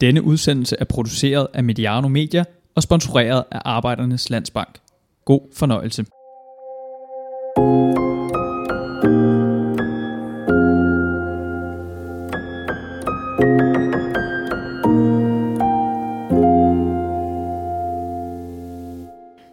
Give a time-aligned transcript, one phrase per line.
[0.00, 2.44] Denne udsendelse er produceret af Mediano Media
[2.74, 4.78] og sponsoreret af Arbejdernes Landsbank.
[5.24, 6.04] God fornøjelse.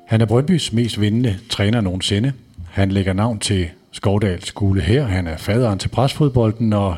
[0.08, 2.34] Han er Brøndbys mest vindende træner nogensinde.
[2.70, 5.05] Han lægger navn til Skovdal skole her.
[5.05, 6.96] Han er faderen til presfodbolden og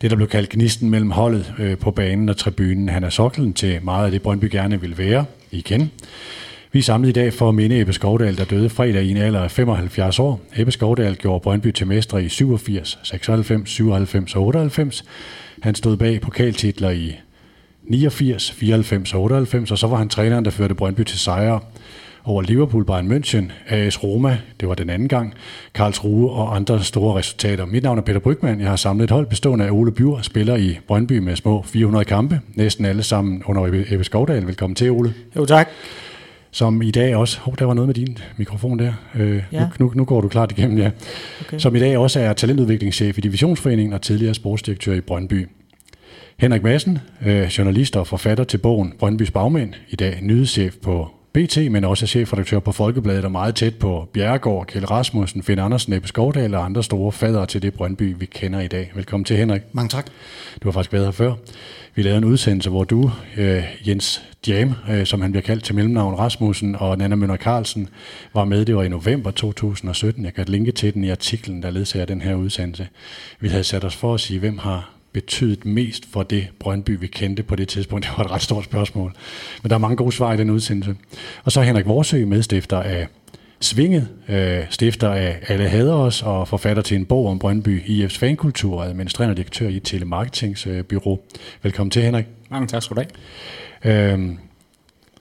[0.00, 2.88] det, der blev kaldt gnisten mellem holdet øh, på banen og tribunen.
[2.88, 5.90] Han er soklen til meget af det, Brøndby gerne vil være igen.
[6.72, 9.16] Vi er samlet i dag for at minde Ebbe Skovdal, der døde fredag i en
[9.16, 10.40] alder af 75 år.
[10.56, 15.04] Ebbe Skovdal gjorde Brøndby til mestre i 87, 96, 97 og 98.
[15.62, 17.16] Han stod bag pokaltitler i
[17.82, 21.60] 89, 94 og 98, og så var han træneren, der førte Brøndby til sejre
[22.24, 25.34] over Liverpool, Bayern München, AS Roma, det var den anden gang,
[25.74, 27.64] Karlsruhe og andre store resultater.
[27.66, 28.60] Mit navn er Peter Brygman.
[28.60, 32.04] Jeg har samlet et hold bestående af Ole Bjur, spiller i Brøndby med små 400
[32.04, 34.46] kampe, næsten alle sammen under Ebbe Skovdal.
[34.46, 35.14] Velkommen til, Ole.
[35.36, 35.68] Jo, tak.
[36.50, 38.92] Som i dag også, hov, der var noget med din mikrofon der.
[39.14, 39.60] Øh, Ja.
[39.60, 40.90] nu, nu, nu går du klart igennem, ja.
[41.40, 41.58] Okay.
[41.58, 45.48] Som i dag også er talentudviklingschef i Divisionsforeningen og tidligere sportsdirektør i Brøndby.
[46.38, 51.72] Henrik Madsen, øh, journalist og forfatter til bogen Brøndbys Bagmænd, i dag nyhedschef på BT,
[51.72, 56.08] men også chefredaktør på Folkebladet og meget tæt på Bjerregaard, Kjell Rasmussen, Finn Andersen, Ebbe
[56.08, 58.92] Skovdal og andre store fadere til det Brøndby, vi kender i dag.
[58.94, 59.62] Velkommen til, Henrik.
[59.72, 60.06] Mange tak.
[60.62, 61.34] Du har faktisk været her før.
[61.94, 65.74] Vi lavede en udsendelse, hvor du, øh, Jens Jam, øh, som han bliver kaldt til
[65.74, 67.88] mellemnavn Rasmussen, og Nana Møller Carlsen,
[68.34, 68.64] var med.
[68.64, 70.24] Det var i november 2017.
[70.24, 72.88] Jeg kan linke til den i artiklen, der ledsager den her udsendelse.
[73.40, 77.06] Vi havde sat os for at sige, hvem har betydet mest for det Brøndby, vi
[77.06, 78.04] kendte på det tidspunkt.
[78.06, 79.12] Det var et ret stort spørgsmål.
[79.62, 80.96] Men der er mange gode svar i den udsendelse.
[81.44, 83.06] Og så Henrik Vorsø, medstifter af
[83.60, 88.18] Svinget, øh, stifter af Alle Hader os og forfatter til en bog om Brøndby IF's
[88.18, 91.22] fankultur og administrerende direktør i et telemarketingsbyrå.
[91.62, 92.24] Velkommen til, Henrik.
[92.50, 93.02] Mange tak skal du
[93.82, 94.12] have.
[94.12, 94.38] Øhm,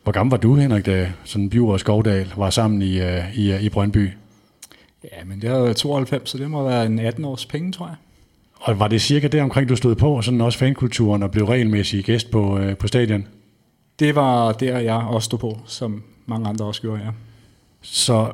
[0.03, 3.51] hvor gammel var du, Henrik, da sådan Bjur og Skovdal var sammen i, øh, i,
[3.51, 4.09] øh, i Brøndby?
[5.03, 7.87] Ja, men det har været 92, så det må være en 18 års penge, tror
[7.87, 7.95] jeg.
[8.61, 12.03] Og var det cirka der omkring, du stod på, sådan også fankulturen, og blev regelmæssig
[12.03, 13.27] gæst på, øh, på stadion?
[13.99, 17.09] Det var der, jeg også stod på, som mange andre også gjorde, ja.
[17.81, 18.31] Så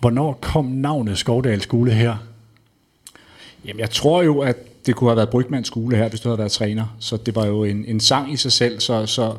[0.00, 2.16] hvornår kom navnet Skovdal skole her?
[3.64, 4.56] Jamen, jeg tror jo, at
[4.86, 6.96] det kunne have været Brygmans skole her, hvis du havde været træner.
[6.98, 9.34] Så det var jo en, en sang i sig selv, så, så,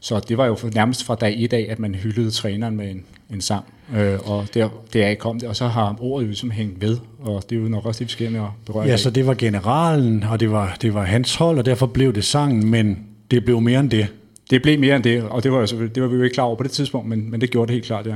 [0.00, 3.04] så det var jo nærmest fra dag et af, at man hyldede træneren med en,
[3.32, 3.64] en sang.
[3.96, 7.42] Øh, og der, deraf kom det, og så har ordet jo ligesom hængt ved, og
[7.50, 8.98] det er jo nok også det, vi skal med at berøre Ja, dag.
[8.98, 12.24] så det var generalen, og det var, det var hans hold, og derfor blev det
[12.24, 12.98] sangen, men
[13.30, 14.06] det blev mere end det.
[14.50, 16.44] Det blev mere end det, og det var, selvfølgelig- det var vi jo ikke klar
[16.44, 18.14] over på det tidspunkt, men, men det gjorde det helt klart, ja.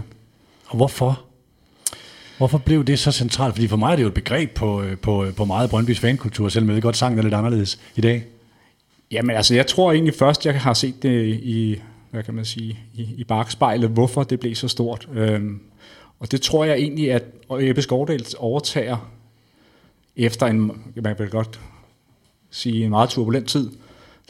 [0.66, 1.20] Og hvorfor?
[2.38, 3.54] Hvorfor blev det så centralt?
[3.54, 6.48] Fordi for mig er det jo et begreb på, øh, på, på meget Brøndbys fankultur,
[6.48, 8.24] selvom jeg ved godt, sangen er lidt anderledes i dag.
[9.10, 11.80] Jamen altså, jeg tror egentlig først, jeg har set det i,
[12.14, 15.08] hvad kan man sige, i, i bagspejlet, hvorfor det blev så stort.
[15.14, 15.60] Øhm,
[16.18, 17.24] og det tror jeg egentlig, at
[17.60, 19.12] Ebbe Skovdal overtager
[20.16, 20.66] efter en,
[21.02, 21.60] man vil godt
[22.50, 23.70] sige, en meget turbulent tid.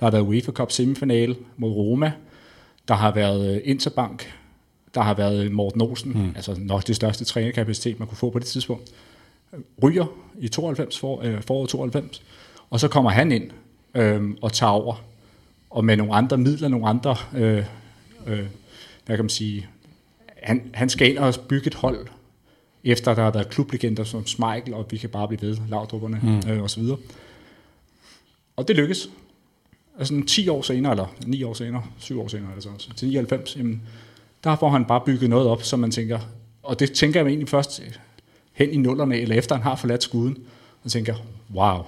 [0.01, 2.13] Der har været UEFA Cup semifinale mod Roma.
[2.89, 4.33] Der har været øh, Interbank.
[4.95, 6.33] Der har været Morten Olsen, mm.
[6.37, 8.91] altså nok det største trænerkapacitet, man kunne få på det tidspunkt.
[9.83, 10.07] Ryger
[10.39, 12.23] i 92, for, øh, foråret 92.
[12.71, 13.51] Og så kommer han ind
[13.95, 14.95] øh, og tager over.
[15.75, 17.65] Og med nogle andre midler, nogle andre, øh,
[18.27, 18.47] øh,
[19.07, 19.67] hvad kan man sige,
[20.43, 22.07] han, han skal ind og bygge et hold,
[22.85, 26.51] efter der har været klublegender som Schmeichel, og vi kan bare blive ved, Laudrupperne mm.
[26.51, 26.99] øh, og så videre.
[28.57, 29.11] Og det lykkes.
[29.99, 33.83] Altså 10 år senere, eller 9 år senere, 7 år senere, altså til 99, jamen,
[34.45, 36.19] der får han bare bygget noget op, som man tænker,
[36.63, 37.83] og det tænker jeg egentlig først
[38.53, 40.39] hen i nullerne, eller efter han har forladt skuden,
[40.85, 41.15] og tænker,
[41.55, 41.79] wow,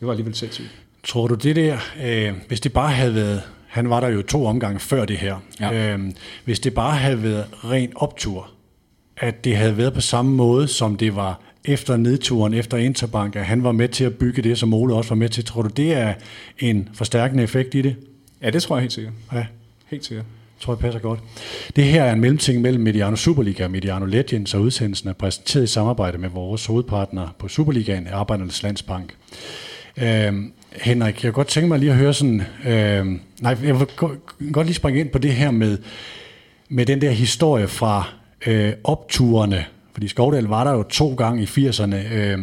[0.00, 0.85] det var alligevel sindssygt.
[1.06, 4.46] Tror du det der, øh, hvis det bare havde været, han var der jo to
[4.46, 5.92] omgange før det her, Ja.
[5.94, 6.00] øh,
[6.44, 8.50] hvis det bare havde været ren optur,
[9.16, 13.44] at det havde været på samme måde, som det var efter nedturen, efter Interbank, at
[13.44, 15.44] han var med til at bygge det, som Ole også var med til.
[15.44, 16.14] Tror du, det er
[16.58, 17.96] en forstærkende effekt i det?
[18.42, 19.12] Ja, det tror jeg helt sikkert.
[19.32, 19.46] Ja,
[19.90, 20.26] Helt sikkert.
[20.60, 21.20] tror jeg passer godt.
[21.76, 25.64] Det her er en mellemting mellem Mediano Superliga og Mediano Legends, og udsendelsen er præsenteret
[25.64, 29.14] i samarbejde med vores hovedpartner på Superligaen, Arbejdernes Landsbank.
[29.96, 32.42] Øhm, Henrik, jeg kunne godt tænke mig lige at høre sådan...
[32.66, 33.06] øh,
[33.40, 33.86] nej, jeg vil
[34.52, 35.78] godt lige springe ind på det her med,
[36.68, 38.08] med den der historie fra
[38.46, 39.64] øh, opturene.
[39.92, 42.14] Fordi Skovdal var der jo to gange i 80'erne.
[42.14, 42.38] Øh,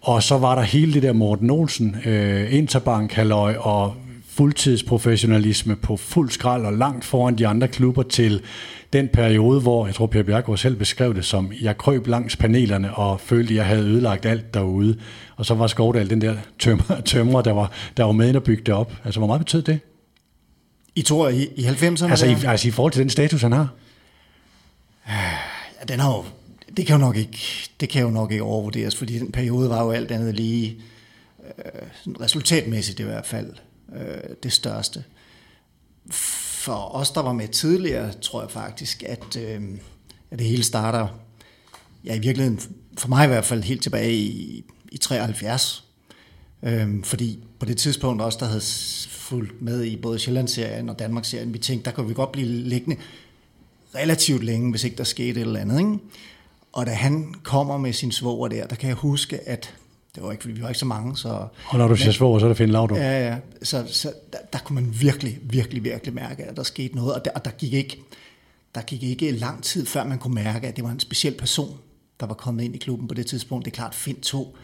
[0.00, 3.94] og så var der hele det der Morten Olsen, øh, Interbank, halløj og
[4.28, 8.40] fuldtidsprofessionalisme på fuld skrald og langt foran de andre klubber til
[8.92, 12.94] den periode, hvor jeg tror, Per Bjergård selv beskrev det som, jeg krøb langs panelerne
[12.94, 14.98] og følte, jeg havde ødelagt alt derude.
[15.38, 18.42] Og så var Skovdal den der tømrer, tømrer der, var, der var med ind og
[18.42, 18.92] bygge det op.
[19.04, 19.80] Altså, hvor meget betød det?
[20.94, 22.10] I tror i, i 90'erne?
[22.10, 23.68] Altså i, altså i forhold til den status, han har?
[25.08, 26.24] Ja, den har jo,
[26.76, 27.38] det kan jo nok ikke,
[27.80, 30.80] det kan jo nok ikke overvurderes, fordi den periode var jo alt andet lige,
[31.58, 33.52] øh, resultatmæssigt i hvert fald,
[33.96, 35.04] øh, det største.
[36.10, 39.62] For os, der var med tidligere, tror jeg faktisk, at, øh,
[40.30, 41.08] at det hele starter,
[42.04, 42.60] ja i virkeligheden,
[42.96, 45.84] for mig i hvert fald, helt tilbage i, i 73.
[46.62, 48.62] Øh, fordi på det tidspunkt også, der havde
[49.08, 52.96] fulgt med i både Sjællandsserien og Danmarksserien, vi tænkte, der kunne vi godt blive liggende
[53.94, 55.78] relativt længe, hvis ikke der skete et eller andet.
[55.78, 55.98] Ikke?
[56.72, 59.74] Og da han kommer med sin svoger der, der kan jeg huske, at
[60.14, 61.16] det var ikke, vi var ikke så mange.
[61.16, 62.98] Så, og når du siger svoger, så er det Finn Laudrup.
[62.98, 63.36] Ja, ja.
[63.62, 67.14] Så, så der, der, kunne man virkelig, virkelig, virkelig mærke, at der skete noget.
[67.14, 68.02] Og der, og der, gik ikke,
[68.74, 71.78] der gik ikke lang tid, før man kunne mærke, at det var en speciel person,
[72.20, 73.64] der var kommet ind i klubben på det tidspunkt.
[73.64, 74.56] Det er klart, Finn tog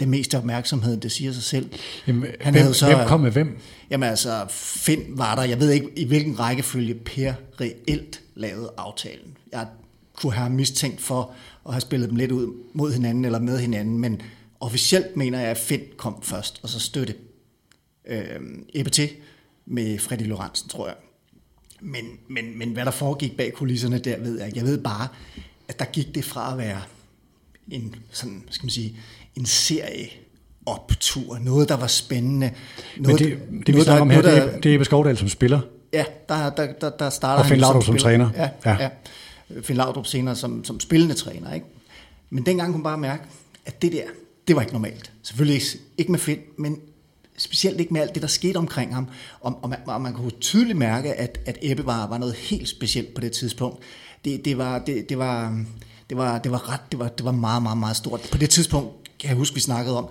[0.00, 1.70] det meste opmærksomhed, det siger sig selv.
[2.06, 3.58] Jamen, han hvem, så, hvem kom med hvem?
[3.90, 5.42] Jamen altså, Finn var der.
[5.42, 9.36] Jeg ved ikke, i hvilken rækkefølge Per reelt lavede aftalen.
[9.52, 9.66] Jeg
[10.14, 11.34] kunne have mistænkt for
[11.66, 14.22] at have spillet dem lidt ud mod hinanden eller med hinanden, men
[14.60, 17.14] officielt mener jeg, at Finn kom først, og så støtte
[18.06, 18.40] øh,
[18.74, 19.00] EBT
[19.66, 20.96] med Freddy Lorentzen, tror jeg.
[21.80, 25.08] Men, men, men hvad der foregik bag kulisserne der, ved jeg Jeg ved bare,
[25.68, 26.82] at der gik det fra at være
[27.70, 28.96] en, sådan, skal man sige,
[29.36, 30.08] en serie
[30.66, 32.50] optur, noget der var spændende.
[32.96, 35.28] Noget, Men det, det vi snakker om her, det er, det er Ebbe Skovdal som
[35.28, 35.60] spiller?
[35.92, 38.30] Ja, der, der, der, der starter Og Finn Laudrup som, som træner?
[38.36, 38.76] Ja, ja.
[38.80, 38.88] ja.
[39.62, 41.54] Finn Laudrup senere som, som spillende træner.
[41.54, 41.66] Ikke?
[42.30, 43.22] Men dengang kunne man bare mærke,
[43.66, 44.02] at det der,
[44.48, 45.12] det var ikke normalt.
[45.22, 45.66] Selvfølgelig ikke,
[45.98, 46.80] ikke med Finn, men
[47.36, 49.08] specielt ikke med alt det, der skete omkring ham.
[49.40, 52.68] Og, og, man, og man kunne tydeligt mærke, at, at Ebbe var, var noget helt
[52.68, 53.82] specielt på det tidspunkt.
[54.24, 55.64] Det, det, var, det, det, var,
[56.10, 58.28] det, var, det var ret, det var, det var meget, meget, meget stort.
[58.32, 60.08] På det tidspunkt kan jeg huske, vi snakkede om,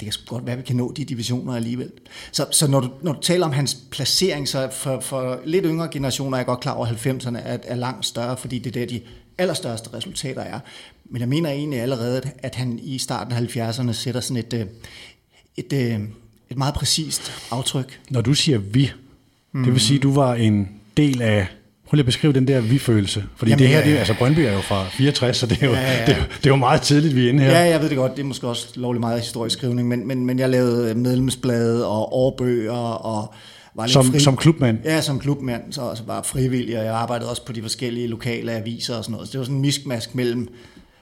[0.00, 1.90] det kan sgu godt være, at vi kan nå de divisioner alligevel.
[2.32, 5.88] Så, så når, du, når du taler om hans placering, så for, for lidt yngre
[5.92, 8.80] generationer er jeg godt klar over, at 90'erne er, er langt større, fordi det er
[8.80, 9.00] der, de
[9.38, 10.60] allerstørste resultater er.
[11.04, 14.66] Men jeg mener egentlig allerede, at han i starten af 70'erne sætter sådan et, øh,
[15.56, 16.00] et, et, øh,
[16.50, 18.00] et meget præcist aftryk.
[18.10, 18.90] Når du siger vi,
[19.52, 19.64] mm.
[19.64, 21.46] det vil sige, at du var en del af
[21.88, 23.24] Prøv lige at beskrive den der vi-følelse.
[23.36, 25.72] Fordi Jamen, det her, det, altså Brøndby er jo fra 64, så det er jo,
[25.72, 26.06] ja, ja.
[26.06, 27.50] Det, er, det er jo meget tidligt, vi er inde her.
[27.50, 28.16] Ja, jeg ved det godt.
[28.16, 32.14] Det er måske også lovligt meget historisk skrivning, men, men, men jeg lavede medlemsblade og
[32.16, 33.34] årbøger og
[33.74, 34.18] var lidt som, fri.
[34.18, 34.78] som klubmand?
[34.84, 38.52] Ja, som klubmand, så også var frivillig, og jeg arbejdede også på de forskellige lokale
[38.52, 39.28] aviser og sådan noget.
[39.28, 40.48] Så det var sådan en miskmask mellem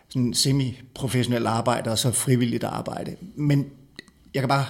[0.08, 3.16] sådan semi-professionelt arbejde og så frivilligt arbejde.
[3.36, 3.66] Men
[4.34, 4.64] jeg kan bare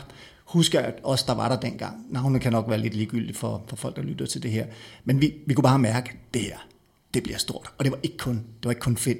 [0.46, 3.76] husker, at os, der var der dengang, navnet kan nok være lidt ligegyldigt for, for
[3.76, 4.66] folk, der lytter til det her,
[5.04, 6.66] men vi, vi kunne bare mærke, at det her,
[7.14, 7.70] det bliver stort.
[7.78, 9.18] Og det var ikke kun, det var ikke kun film.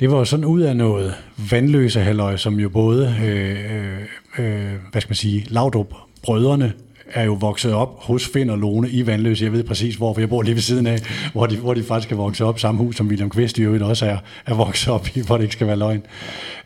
[0.00, 1.14] Det var sådan ud af noget
[1.50, 4.00] vandløse halløj, som jo både, øh, øh,
[4.38, 6.72] øh hvad skal man sige, Laudrup brødrene
[7.12, 9.44] er jo vokset op hos Finn og Lone i Vandløse.
[9.44, 10.98] Jeg ved præcis, hvor, for jeg bor lige ved siden af,
[11.32, 13.82] hvor de, hvor de faktisk er vokset op samme hus, som William Kvist i øvrigt
[13.82, 14.16] også er,
[14.46, 16.02] er vokset op i, hvor det ikke skal være løgn.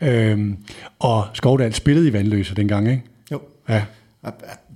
[0.01, 0.57] Øhm,
[0.99, 3.03] og Skovdal spillede i Vandløse dengang, ikke?
[3.69, 3.85] Ja.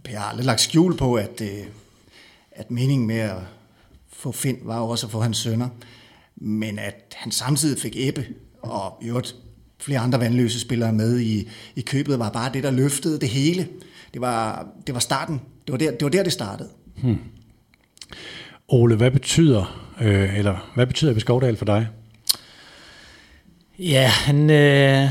[0.10, 1.66] Jeg har aldrig lagt skjul på, at, øh,
[2.52, 3.38] at meningen med at
[4.14, 5.70] få Finn var jo også at få hans sønner,
[6.36, 8.26] men at han samtidig fik Ebbe,
[8.62, 9.36] og i øvrigt
[9.80, 13.68] flere andre vandløse spillere med i, i købet, var bare det, der løftede det hele.
[14.14, 15.42] Det var, det var starten.
[15.66, 16.70] Det var der, det var der, det startede.
[17.02, 17.18] Hmm.
[18.68, 21.88] Ole, hvad betyder, øh, eller hvad betyder Ebbe Skovdal for dig?
[23.80, 25.10] Ja, han, øh,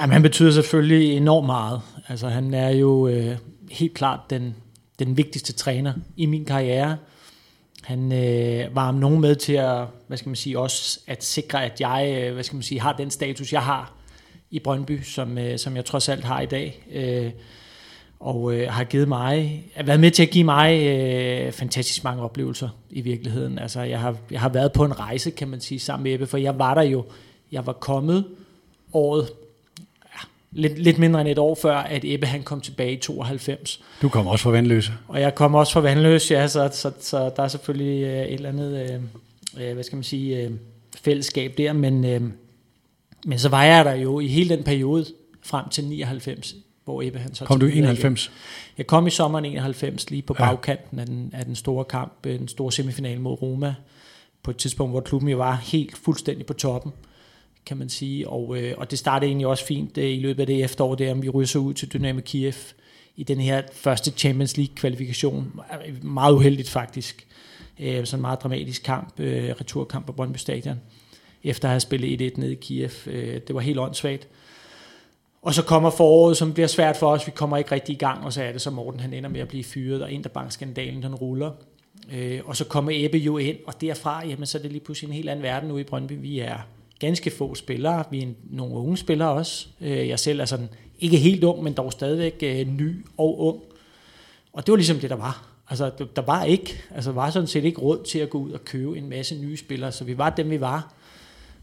[0.00, 1.80] jamen, han betyder selvfølgelig enormt meget.
[2.08, 3.36] Altså han er jo øh,
[3.70, 4.54] helt klart den,
[4.98, 6.96] den vigtigste træner i min karriere.
[7.82, 11.64] Han øh, var om nogen med til at, hvad skal man sige, også at sikre,
[11.64, 13.92] at jeg, øh, hvad skal man sige, har den status, jeg har
[14.50, 16.86] i Brøndby, som, øh, som jeg trods alt har i dag.
[16.92, 17.30] Øh,
[18.20, 22.22] og øh, har givet mig, har været med til at give mig øh, fantastisk mange
[22.22, 23.58] oplevelser i virkeligheden.
[23.58, 26.26] Altså jeg har, jeg har været på en rejse, kan man sige, sammen med Ebbe,
[26.26, 27.04] for jeg var der jo,
[27.52, 28.24] jeg var kommet
[28.92, 29.28] året
[30.50, 33.80] lidt, lidt mindre end et år før, at Ebbe han kom tilbage i 92.
[34.02, 34.92] Du kom også fra Vandløse.
[35.08, 38.34] Og jeg kom også fra Vandløse, ja, så, så, så der er selvfølgelig øh, et
[38.34, 39.00] eller andet,
[39.56, 40.50] øh, øh, hvad skal man sige, øh,
[40.96, 42.22] fællesskab der, men, øh,
[43.26, 45.06] men så var jeg der jo i hele den periode
[45.42, 47.44] frem til 99, hvor Ebbe han så...
[47.44, 48.30] Kom du i 91?
[48.78, 52.38] Jeg kom i sommeren 91, lige på bagkanten af den, af den store kamp, øh,
[52.38, 53.74] den store semifinal mod Roma,
[54.42, 56.92] på et tidspunkt, hvor klubben jo var helt fuldstændig på toppen
[57.68, 58.28] kan man sige.
[58.28, 61.14] Og, øh, og det startede egentlig også fint øh, i løbet af det efterår, der
[61.14, 62.54] vi ryger så ud til Dynamo Kiev
[63.16, 65.60] i den her første Champions League kvalifikation.
[66.02, 67.26] Meget uheldigt faktisk.
[67.80, 70.80] Øh, sådan en meget dramatisk kamp, øh, returkamp på Brøndby Stadion,
[71.44, 72.90] efter at have spillet 1-1 nede i Kiev.
[73.06, 74.28] Øh, det var helt åndssvagt.
[75.42, 77.26] Og så kommer foråret, som bliver svært for os.
[77.26, 79.40] Vi kommer ikke rigtig i gang, og så er det så Morten, han ender med
[79.40, 81.50] at blive fyret, og Interbank-skandalen, den ruller.
[82.12, 85.08] Øh, og så kommer Ebbe jo ind, og derfra, jamen, så er det lige pludselig
[85.08, 86.12] en helt anden verden ude i Brøndby.
[86.20, 86.58] Vi er
[86.98, 88.04] ganske få spillere.
[88.10, 89.68] Vi er nogle unge spillere også.
[89.80, 90.68] Øh, jeg selv er sådan,
[91.00, 93.62] ikke helt ung, men dog stadigvæk øh, ny og ung.
[94.52, 95.48] Og det var ligesom det, der var.
[95.70, 98.64] Altså, der var ikke, altså var sådan set ikke råd til at gå ud og
[98.64, 100.92] købe en masse nye spillere, så vi var dem, vi var.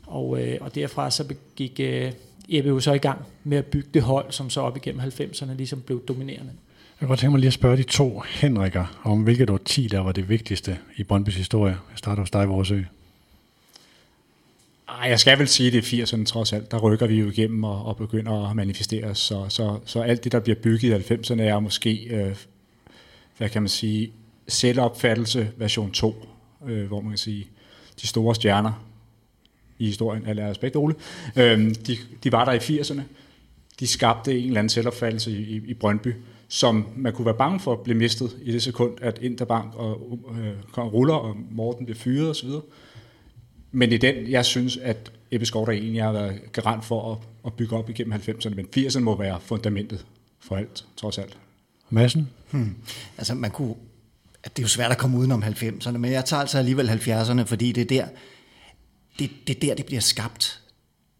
[0.08, 2.12] Og, øh, og derfra så gik øh,
[2.50, 5.54] Ebbe jo så i gang med at bygge det hold, som så op igennem 90'erne
[5.54, 6.51] ligesom blev dominerende.
[6.51, 10.00] Jeg kan godt tænke mig lige at spørge de to Henrikker, om hvilket årti der
[10.00, 11.72] var det vigtigste i Brøndbys historie.
[11.72, 12.72] Jeg starter hos dig, Vores
[14.88, 16.72] ej, jeg skal vel sige, at det er 80'erne trods alt.
[16.72, 19.20] Der rykker vi jo igennem og, og begynder at manifestere os.
[19.20, 22.36] Så, så, så alt det, der bliver bygget i 90'erne, er måske, øh,
[23.38, 24.12] hvad kan man sige,
[24.48, 26.25] selvopfattelse version 2,
[26.68, 27.48] øh, hvor man kan sige,
[28.01, 28.86] de store stjerner
[29.80, 30.96] i historien, af aspekt Ole,
[31.36, 33.01] øh, de, de var der i 80'erne.
[33.80, 36.13] De skabte en eller anden selvopfattelse i, i, i Brøndby,
[36.48, 40.20] som man kunne være bange for at blive mistet i det sekund, at Interbank og
[40.77, 42.50] øh, ruller, og Morten bliver fyret osv.,
[43.75, 47.17] men det er den, jeg synes, at Ebbe Skovder egentlig har været garant for at,
[47.46, 50.05] at bygge op igennem 90'erne, men 80'erne må være fundamentet
[50.39, 51.38] for alt, trods alt.
[51.89, 52.29] Madsen?
[52.51, 52.75] Hmm.
[53.17, 53.75] Altså man kunne,
[54.44, 57.41] at det er jo svært at komme udenom 90'erne, men jeg tager altså alligevel 70'erne,
[57.41, 58.08] fordi det er der,
[59.20, 60.62] det, det er der, det bliver skabt.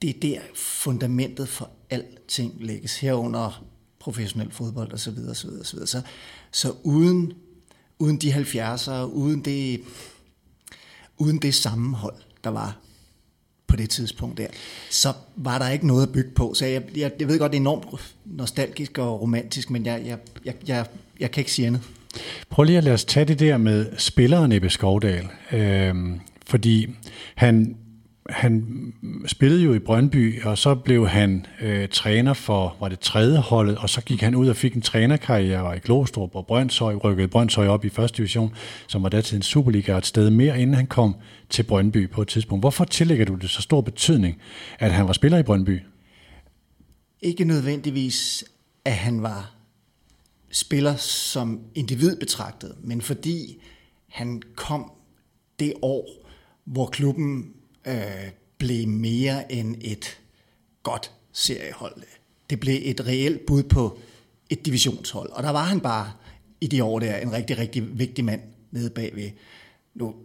[0.02, 3.66] Det er der fundamentet for alting lægges herunder
[4.00, 5.88] professionel fodbold og så videre, så videre, så videre.
[5.88, 6.02] Så,
[6.52, 7.34] så uden,
[8.00, 9.82] uden de 70'ere, uden det,
[11.18, 12.78] uden det sammenhold, der var
[13.68, 14.48] på det tidspunkt der,
[14.90, 16.54] så var der ikke noget at bygge på.
[16.54, 17.86] Så jeg, jeg, jeg ved godt, det er enormt
[18.26, 20.86] nostalgisk og romantisk, men jeg, jeg, jeg, jeg,
[21.20, 21.82] jeg kan ikke sige andet.
[22.50, 25.28] Prøv lige at lade os tage det der med spilleren Ebbe Skovdal.
[25.52, 26.90] Øhm, fordi
[27.36, 27.78] han
[28.30, 28.94] han
[29.26, 33.78] spillede jo i Brøndby, og så blev han øh, træner for, var det tredje holdet,
[33.78, 37.68] og så gik han ud og fik en trænerkarriere i Glostrup og Brøndshøj, rykkede Brøndshøj
[37.68, 38.56] op i første division,
[38.88, 41.16] som var der til en Superliga et sted mere, inden han kom
[41.50, 42.64] til Brøndby på et tidspunkt.
[42.64, 44.38] Hvorfor tillægger du det så stor betydning,
[44.80, 45.82] at han var spiller i Brøndby?
[47.22, 48.46] Ikke nødvendigvis,
[48.86, 49.56] at han var
[50.52, 53.62] spiller som individ betragtet, men fordi
[54.10, 54.92] han kom
[55.60, 56.08] det år,
[56.66, 57.55] hvor klubben
[57.86, 60.20] øh, blev mere end et
[60.84, 61.96] godt seriehold.
[62.50, 64.00] Det blev et reelt bud på
[64.50, 65.30] et divisionshold.
[65.30, 66.12] Og der var han bare
[66.62, 69.30] i de år der en rigtig, rigtig vigtig mand nede bagved.
[69.94, 70.16] Nu,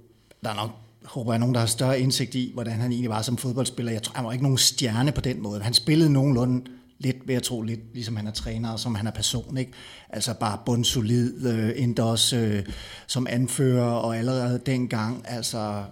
[0.45, 0.71] der er nok,
[1.05, 3.93] håber jeg, nogen, der har større indsigt i, hvordan han egentlig var som fodboldspiller.
[3.93, 5.63] Jeg tror, han var ikke nogen stjerne på den måde.
[5.63, 9.07] Han spillede nogenlunde lidt, ved jeg tro, lidt ligesom han er træner, og som han
[9.07, 9.57] er person.
[9.57, 9.73] Ikke?
[10.09, 12.65] Altså bare bundsolid, øh, endda også øh,
[13.07, 15.83] som anfører, og allerede dengang, altså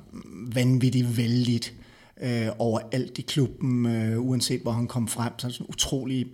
[0.55, 1.75] vanvittigt vældigt
[2.21, 5.33] øh, overalt i klubben, øh, uanset hvor han kom frem.
[5.39, 6.27] Så sådan utrolig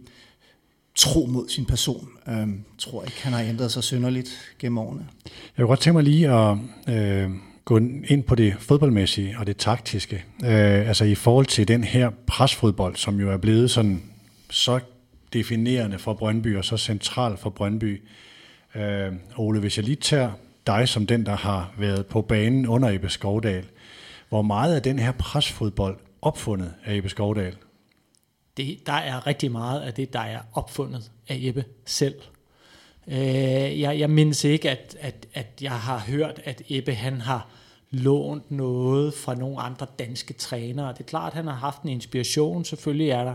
[0.94, 2.08] tro mod sin person.
[2.28, 5.06] Øh, tror ikke, han har ændret sig synderligt gennem årene.
[5.24, 6.56] Jeg vil godt tænke mig lige at
[6.88, 7.30] øh,
[7.64, 7.76] gå
[8.08, 10.24] ind på det fodboldmæssige og det taktiske.
[10.44, 14.02] Øh, altså i forhold til den her presfodbold, som jo er blevet sådan
[14.54, 14.80] så
[15.32, 18.02] definerende for Brøndby og så central for Brøndby.
[18.74, 20.32] Øh, Ole, hvis jeg lige tager
[20.66, 23.64] dig som den, der har været på banen under Ebbe Skovdal,
[24.28, 27.56] hvor meget af den her presfodbold opfundet af Ebbe Skovdal?
[28.56, 32.14] Det, der er rigtig meget af det, der er opfundet af Ebbe selv.
[33.08, 37.48] Øh, jeg, jeg mindes ikke, at, at, at jeg har hørt, at Ebbe han har
[37.90, 40.92] lånt noget fra nogle andre danske trænere.
[40.92, 42.64] Det er klart, at han har haft en inspiration.
[42.64, 43.34] Selvfølgelig er der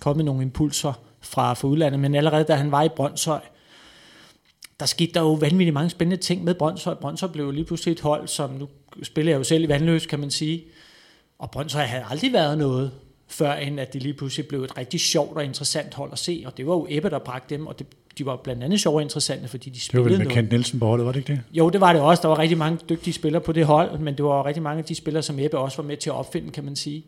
[0.00, 3.40] kommet nogle impulser fra, fra udlandet, men allerede da han var i Brøndshøj,
[4.80, 6.94] der skete der jo vanvittigt mange spændende ting med Brøndshøj.
[6.94, 8.68] Brøndshøj blev jo lige pludselig et hold, som nu
[9.02, 10.64] spiller jeg jo selv i Vandløs, kan man sige.
[11.38, 12.90] Og Brøndshøj havde aldrig været noget,
[13.28, 16.42] før end at det lige pludselig blev et rigtig sjovt og interessant hold at se.
[16.46, 17.86] Og det var jo Ebbe, der bragte dem, og det,
[18.18, 20.50] de var blandt andet sjove og interessante, fordi de spillede Det var vel med Kent
[20.50, 21.42] Nielsen på holdet, var det ikke det?
[21.52, 22.22] Jo, det var det også.
[22.22, 24.84] Der var rigtig mange dygtige spillere på det hold, men det var rigtig mange af
[24.84, 27.04] de spillere, som Ebbe også var med til at opfinde, kan man sige.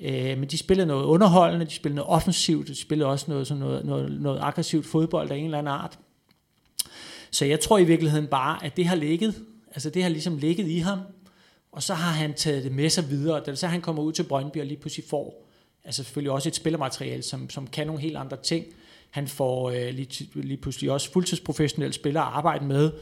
[0.00, 3.60] Øh, men de spillede noget underholdende, de spillede noget offensivt, de spillede også noget, sådan
[3.60, 5.98] noget, noget, noget aggressivt fodbold af en eller anden art.
[7.30, 9.34] Så jeg tror i virkeligheden bare, at det har ligget,
[9.70, 10.98] altså det har ligesom ligget i ham,
[11.72, 13.42] og så har han taget det med sig videre.
[13.46, 15.48] Da så han kommer ud til Brøndby og lige pludselig får,
[15.84, 18.66] altså selvfølgelig også et spillermateriale, som, som kan nogle helt andre ting.
[19.10, 22.92] Han får øh, lige, lige pludselig også fuldtidsprofessionelle spillere at arbejde med.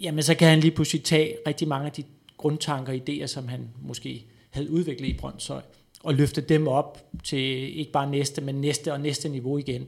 [0.00, 2.04] Jamen så kan han lige pludselig tage rigtig mange af de
[2.36, 5.62] grundtanker og idéer, som han måske havde udviklet i Brøndshøj,
[6.06, 9.86] og løfte dem op til ikke bare næste, men næste og næste niveau igen.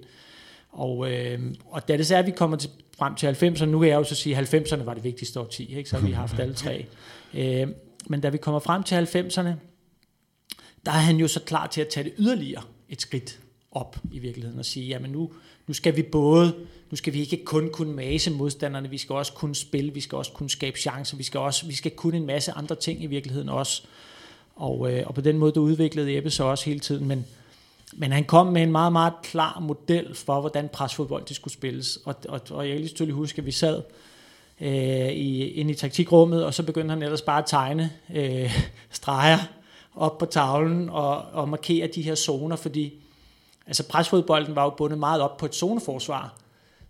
[0.71, 3.79] Og, øh, og da det så er, at vi kommer til, frem til 90'erne, nu
[3.79, 5.91] kan jeg jo så sige, at 90'erne var det vigtigste årti, ikke?
[5.91, 6.87] så har vi haft alle tre.
[7.35, 7.69] Øh,
[8.07, 9.49] men da vi kommer frem til 90'erne,
[10.87, 13.41] der er han jo så klar til at tage det yderligere et skridt.
[13.71, 15.33] op i virkeligheden og sige, jamen nu,
[15.67, 16.55] nu skal vi både,
[16.91, 20.17] nu skal vi ikke kun kunne mase modstanderne, vi skal også kunne spille, vi skal
[20.17, 23.07] også kunne skabe chancer, vi skal også, vi skal kunne en masse andre ting i
[23.07, 23.83] virkeligheden også.
[24.59, 27.27] Og, øh, og på den måde, der udviklede Ebbe så også hele tiden, men,
[27.93, 31.99] men han kom med en meget, meget klar model for, hvordan presfodbold det skulle spilles.
[32.05, 33.83] Og, og, og jeg kan lige selvfølgelig huske, at vi sad
[34.61, 38.59] øh, i, inde i taktikrummet, og så begyndte han ellers bare at tegne øh,
[38.91, 39.39] streger
[39.97, 42.93] op på tavlen og, og markere de her zoner, fordi
[43.67, 46.35] altså presfodbolden var jo bundet meget op på et zoneforsvar,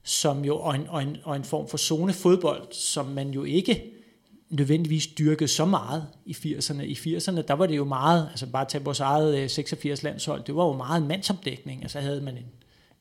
[0.03, 3.98] som jo, og, en, og, en, og en form for zonefodbold, som man jo ikke
[4.51, 6.83] nødvendigvis dyrkede så meget i 80'erne.
[6.83, 10.43] I 80'erne, der var det jo meget, altså bare tage vores eget 86 øh, landshold,
[10.45, 11.83] det var jo meget en mandsopdækning.
[11.83, 12.47] Altså havde man en,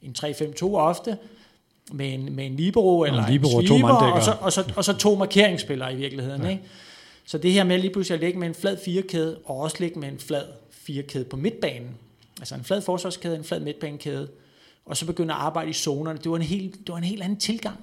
[0.02, 1.18] en 3-5-2 ofte,
[1.92, 4.86] med en, med en libero eller en, libero, en sweeper, og, så, og, så, og
[4.86, 6.42] så to markeringsspillere i virkeligheden.
[6.42, 6.50] Ja.
[6.50, 6.64] Ikke?
[7.26, 10.00] Så det her med lige pludselig at ligge med en flad firekæde, og også ligge
[10.00, 11.90] med en flad firekæde på midtbanen,
[12.40, 14.28] altså en flad forsvarskæde, en flad midtbanekæde,
[14.86, 17.24] og så begynde at arbejde i zonerne, det var en helt, det var en helt
[17.24, 17.78] anden tilgang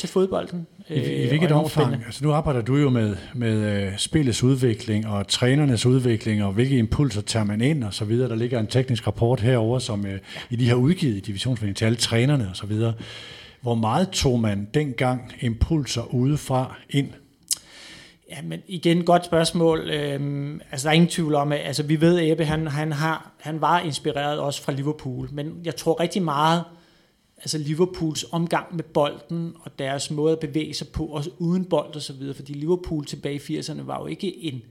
[0.00, 0.66] til fodbolden.
[0.88, 1.94] I, i øh, hvilket omfang?
[2.06, 6.76] Altså nu arbejder du jo med, med uh, spillets udvikling og trænernes udvikling, og hvilke
[6.76, 8.28] impulser tager man ind og så videre.
[8.28, 10.10] Der ligger en teknisk rapport herover som uh,
[10.50, 12.92] i de her udgivet i divisionsforeningen til alle trænerne og så videre.
[13.60, 17.08] Hvor meget tog man dengang impulser udefra ind?
[18.30, 19.90] Ja, men igen, godt spørgsmål.
[19.90, 22.92] Øhm, altså, der er ingen tvivl om, at altså, vi ved, at Ebbe, han, han,
[22.92, 26.64] har, han var inspireret også fra Liverpool, men jeg tror rigtig meget,
[27.40, 31.94] altså Liverpools omgang med bolden og deres måde at bevæge sig på, også uden bold
[31.94, 34.62] og så videre, fordi Liverpool tilbage i 80'erne var jo ikke en,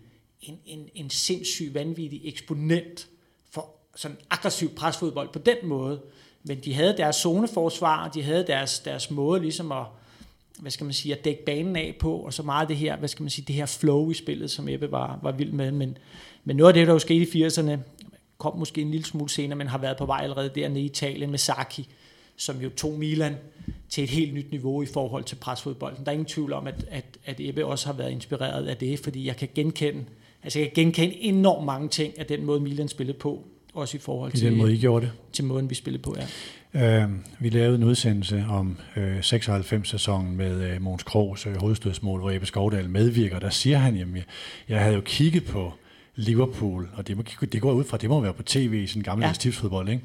[0.42, 3.08] en, en, en sindssyg, vanvittig eksponent
[3.52, 6.02] for sådan aggressiv presfodbold på den måde,
[6.44, 9.86] men de havde deres zoneforsvar, de havde deres, deres måde ligesom at,
[10.60, 13.10] hvad skal man sige, at dække banen af på, og så meget det her, hvad
[13.10, 15.72] skal man sige, det her flow i spillet, som Ebbe var, var vild med.
[15.72, 15.98] Men,
[16.44, 17.78] men noget af det, der jo skete i 80'erne,
[18.38, 21.30] kom måske en lille smule senere, men har været på vej allerede dernede i Italien
[21.30, 21.90] med Saki,
[22.39, 23.36] som jo tog Milan
[23.89, 26.05] til et helt nyt niveau i forhold til presfodbolden.
[26.05, 29.00] Der er ingen tvivl om, at, at, at Ebbe også har været inspireret af det,
[29.00, 30.05] fordi jeg kan genkende,
[30.43, 34.00] altså jeg kan genkende enormt mange ting af den måde, Milan spillede på, også i
[34.00, 35.11] forhold til, I den måde, I gjorde det.
[35.33, 36.25] til måden, vi spillede på, ja.
[36.74, 37.09] Øh,
[37.40, 42.46] vi lavede en udsendelse om øh, 96-sæsonen med øh, Måns Krogs øh, hovedstødsmål, hvor Ebbe
[42.46, 43.40] Skovdal medvirker.
[43.40, 44.24] Der siger han, jamen, jeg,
[44.70, 45.74] jeg havde jo kigget på
[46.20, 49.00] Liverpool, og det, må, det går ud fra, det må være på tv i sådan
[49.00, 49.34] en gammel ja.
[49.34, 50.03] tipsfodbold, ikke?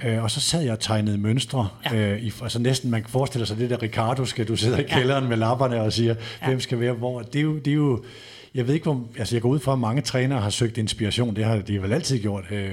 [0.00, 0.16] Ja.
[0.16, 1.96] Øh, og så sad jeg og tegnede mønstre, ja.
[1.96, 4.82] øh, i, altså næsten, man kan forestille sig det der, Ricardo skal, du sidder i
[4.82, 5.28] kælderen ja.
[5.28, 6.46] med lapperne og siger, ja.
[6.46, 7.20] hvem skal være hvor.
[7.20, 8.04] Det er jo, det er jo
[8.58, 11.36] jeg ved ikke, hvor, altså jeg går ud fra, at mange trænere har søgt inspiration,
[11.36, 12.72] det har de vel altid gjort, øh,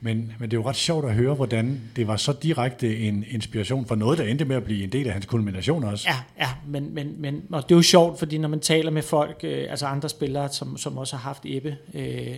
[0.00, 3.24] men, men det er jo ret sjovt at høre, hvordan det var så direkte en
[3.30, 6.08] inspiration for noget, der endte med at blive en del af hans kulmination også.
[6.08, 9.02] Ja, ja men, men, men og det er jo sjovt, fordi når man taler med
[9.02, 12.36] folk, øh, altså andre spillere, som, som også har haft Ebbe, øh,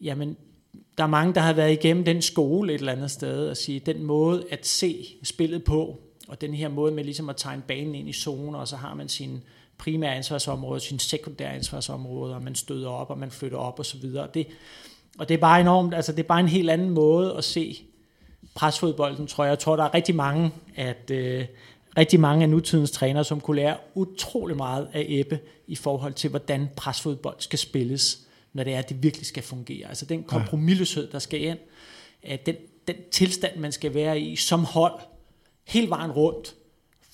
[0.00, 0.36] jamen
[0.98, 3.80] der er mange, der har været igennem den skole et eller andet sted, og sige,
[3.86, 7.94] den måde at se spillet på, og den her måde med ligesom at tegne banen
[7.94, 9.42] ind i zoner, og så har man sin
[9.80, 13.98] primære ansvarsområde, sin sekundære ansvarsområde, og man støder op, og man flytter op og så
[13.98, 14.28] videre.
[14.34, 14.46] Det,
[15.18, 17.82] og det er bare enormt, altså det er bare en helt anden måde at se
[18.54, 19.50] presfodbolden, tror jeg.
[19.50, 21.46] Jeg tror, der er rigtig mange, at, øh,
[21.98, 26.30] rigtig mange af nutidens trænere, som kunne lære utrolig meget af Ebbe i forhold til,
[26.30, 28.18] hvordan presfodbold skal spilles,
[28.52, 29.88] når det er, at det virkelig skal fungere.
[29.88, 31.58] Altså den kompromisløshed, der skal ind,
[32.22, 32.56] at den,
[32.88, 35.00] den tilstand, man skal være i som hold,
[35.64, 36.54] hele vejen rundt,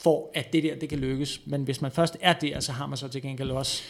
[0.06, 1.40] for at det der, det kan lykkes.
[1.46, 3.82] Men hvis man først er der, så har man så til gengæld også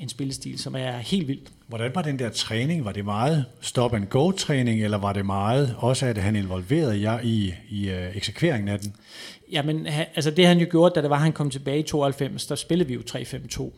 [0.00, 1.40] en spillestil, som er helt vild.
[1.66, 2.84] Hvordan var den der træning?
[2.84, 7.88] Var det meget stop-and-go-træning, eller var det meget også, at han involverede jer i, i
[7.88, 8.96] uh, eksekveringen af den?
[9.52, 12.54] Jamen, altså det han jo gjorde, da det var, han kom tilbage i 92, der
[12.54, 13.70] spillede vi jo 3-5-2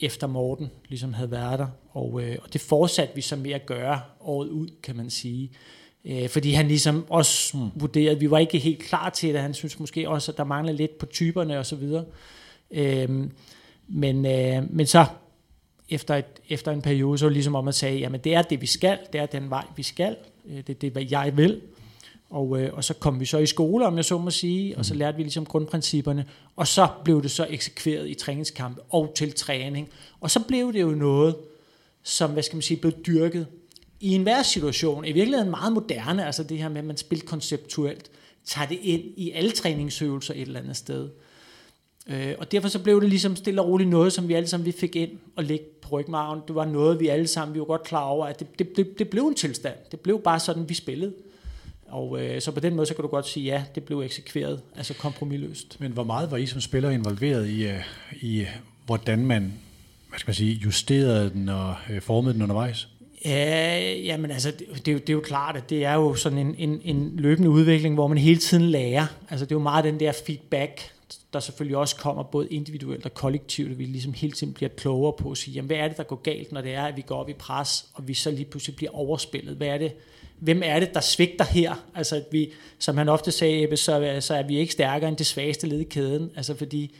[0.00, 3.66] efter Morten ligesom havde været der, og, øh, og det fortsatte vi så med at
[3.66, 5.50] gøre året ud, kan man sige.
[6.06, 7.70] Øh, fordi han ligesom også mm.
[7.74, 9.40] vurderede, at vi var ikke helt klar til det.
[9.40, 12.04] Han synes måske også, at der manglede lidt på typerne og så videre.
[12.70, 13.08] Øh,
[13.88, 15.04] men, øh, men så
[15.88, 18.66] efter, et, efter en periode, så ligesom om at sige, jamen det er det, vi
[18.66, 20.16] skal, det er den vej, vi skal,
[20.46, 21.60] øh, det er det, hvad jeg vil.
[22.30, 24.84] Og, øh, og så kom vi så i skole, om jeg så må sige, og
[24.84, 24.98] så mm.
[24.98, 26.24] lærte vi ligesom grundprincipperne,
[26.56, 29.88] og så blev det så eksekveret i træningskampe og til træning.
[30.20, 31.36] Og så blev det jo noget,
[32.02, 33.46] som, hvad skal man sige, blev dyrket
[34.00, 38.10] i enhver situation, i virkeligheden meget moderne, altså det her med, at man spiller konceptuelt,
[38.44, 41.08] tager det ind i alle træningsøvelser et eller andet sted.
[42.08, 44.66] Øh, og derfor så blev det ligesom stille og roligt noget, som vi alle sammen
[44.66, 46.40] vi fik ind og lægge på rygmarven.
[46.46, 48.98] Det var noget, vi alle sammen, vi var godt klar over, at det, det, det,
[48.98, 49.76] det blev en tilstand.
[49.90, 51.12] Det blev bare sådan, vi spillede.
[51.88, 54.60] Og øh, så på den måde, så kan du godt sige, ja, det blev eksekveret,
[54.76, 55.80] altså kompromilløst.
[55.80, 57.80] Men hvor meget var I som spiller involveret i, øh,
[58.20, 58.46] i
[58.86, 59.52] hvordan man,
[60.08, 62.88] hvad skal man sige, justerede den og øh, formede den undervejs?
[63.24, 66.38] Ja, jamen altså, det, det, er det er jo klart, at det er jo sådan
[66.38, 69.06] en, en, en løbende udvikling, hvor man hele tiden lærer.
[69.30, 70.90] Altså det er jo meget den der feedback,
[71.32, 75.12] der selvfølgelig også kommer både individuelt og kollektivt, at vi ligesom hele tiden bliver klogere
[75.18, 77.02] på at sige, jamen hvad er det, der går galt, når det er, at vi
[77.06, 79.56] går op i pres, og vi så lige pludselig bliver overspillet?
[79.56, 79.92] Hvad er det,
[80.38, 81.74] hvem er det, der svigter her?
[81.94, 85.16] Altså, at vi, som han ofte sagde, Ebbe, så, så er vi ikke stærkere end
[85.16, 86.30] det svageste led i kæden.
[86.36, 86.94] Altså, fordi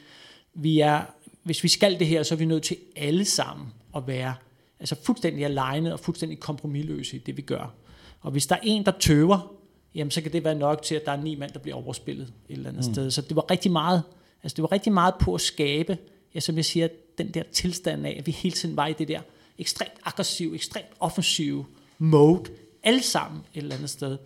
[0.55, 1.01] vi er,
[1.43, 4.35] hvis vi skal det her, så er vi nødt til alle sammen at være
[4.81, 7.75] altså fuldstændig alene og fuldstændig kompromilløse i det, vi gør.
[8.21, 9.53] Og hvis der er en, der tøver,
[9.95, 12.27] jamen så kan det være nok til, at der er ni mand, der bliver overspillet
[12.49, 12.95] et eller andet mm.
[12.95, 13.11] sted.
[13.11, 14.03] Så det var rigtig meget,
[14.43, 15.99] altså det var rigtig meget på at skabe,
[16.35, 19.09] ja, som jeg siger, den der tilstand af, at vi hele tiden var i det
[19.09, 19.21] der
[19.59, 21.67] ekstremt aggressive, ekstremt offensive
[21.99, 22.51] mode,
[22.83, 24.19] alle sammen et eller andet sted.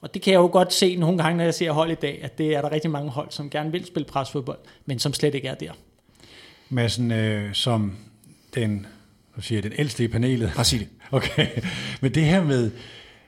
[0.00, 2.22] Og det kan jeg jo godt se nogle gange, når jeg ser hold i dag,
[2.22, 5.34] at det er der rigtig mange hold, som gerne vil spille presfodbold, men som slet
[5.34, 5.72] ikke er der.
[6.68, 7.96] Madsen, øh, som
[8.54, 8.86] den,
[9.34, 10.52] hvad siger, den ældste i panelet.
[10.70, 10.88] Det.
[11.10, 11.46] Okay,
[12.00, 12.70] men det her med,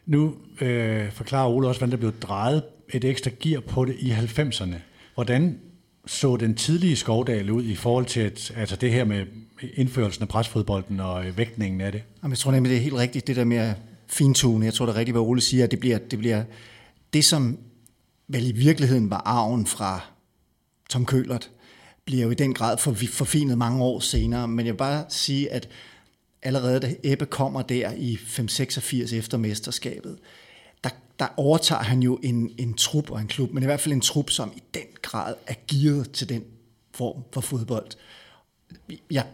[0.07, 2.63] nu øh, forklarer Ole også, hvordan der blev drejet
[2.93, 4.75] et ekstra gear på det i 90'erne.
[5.15, 5.59] Hvordan
[6.07, 9.27] så den tidlige Skovdal ud i forhold til at, altså det her med
[9.75, 12.03] indførelsen af presfodbolden og øh, vægtningen af det?
[12.23, 13.75] Jamen, jeg tror nemlig, det er helt rigtigt, det der med at
[14.09, 14.65] fintune.
[14.65, 16.45] Jeg tror, det er rigtigt, hvad Ole siger, at det bliver, det bliver
[17.13, 17.59] det, som
[18.29, 20.01] vel i virkeligheden var arven fra
[20.91, 21.51] Tom Kølert,
[22.05, 24.49] bliver jo i den grad for, forfinet mange år senere.
[24.49, 25.69] Men jeg vil bare sige, at
[26.45, 30.19] allerede da Ebbe kommer der i 5-86 efter mesterskabet,
[30.85, 33.93] der, der overtager han jo en, en trup og en klub, men i hvert fald
[33.95, 36.45] en trup, som i den grad er gearet til den
[36.95, 37.87] form for fodbold.
[39.11, 39.25] Jeg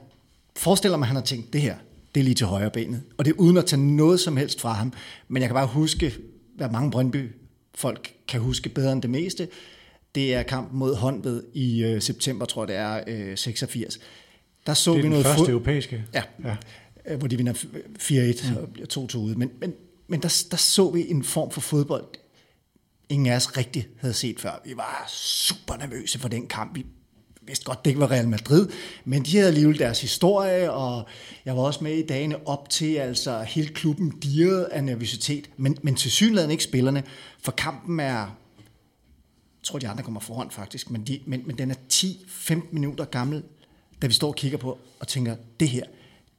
[0.57, 1.77] forestiller mig, at han har tænkt, det her,
[2.15, 3.03] det er lige til højre benet.
[3.19, 4.93] Og det er uden at tage noget som helst fra ham.
[5.29, 6.15] Men jeg kan bare huske,
[6.57, 7.31] hvad mange Brøndby
[7.75, 9.49] folk kan huske bedre end det meste.
[10.15, 13.99] Det er kampen mod Håndved i øh, september, tror jeg det er, øh, 86.
[14.67, 16.05] Der så det er vi noget første fod- europæiske.
[16.15, 16.57] Ja, ja.
[17.09, 18.57] Øh, hvor de vinder 4-1 mm.
[18.57, 19.35] og bliver 2-2 ude.
[19.35, 19.75] Men, men,
[20.09, 22.05] men der, der så vi en form for fodbold,
[23.09, 24.63] ingen af os rigtig havde set før.
[24.65, 26.77] Vi var super nervøse for den kamp.
[26.77, 26.87] Vi
[27.43, 28.69] vidste godt, det ikke var Real Madrid,
[29.05, 31.07] men de havde alligevel deres historie, og
[31.45, 35.77] jeg var også med i dagene op til, altså hele klubben dirrede af nervøsitet, men,
[35.83, 37.03] men til synligheden ikke spillerne,
[37.43, 38.29] for kampen er, jeg
[39.63, 43.43] tror de andre kommer foran faktisk, men, de, men, men den er 10-15 minutter gammel,
[44.03, 45.85] da vi står og kigger på og tænker, det her,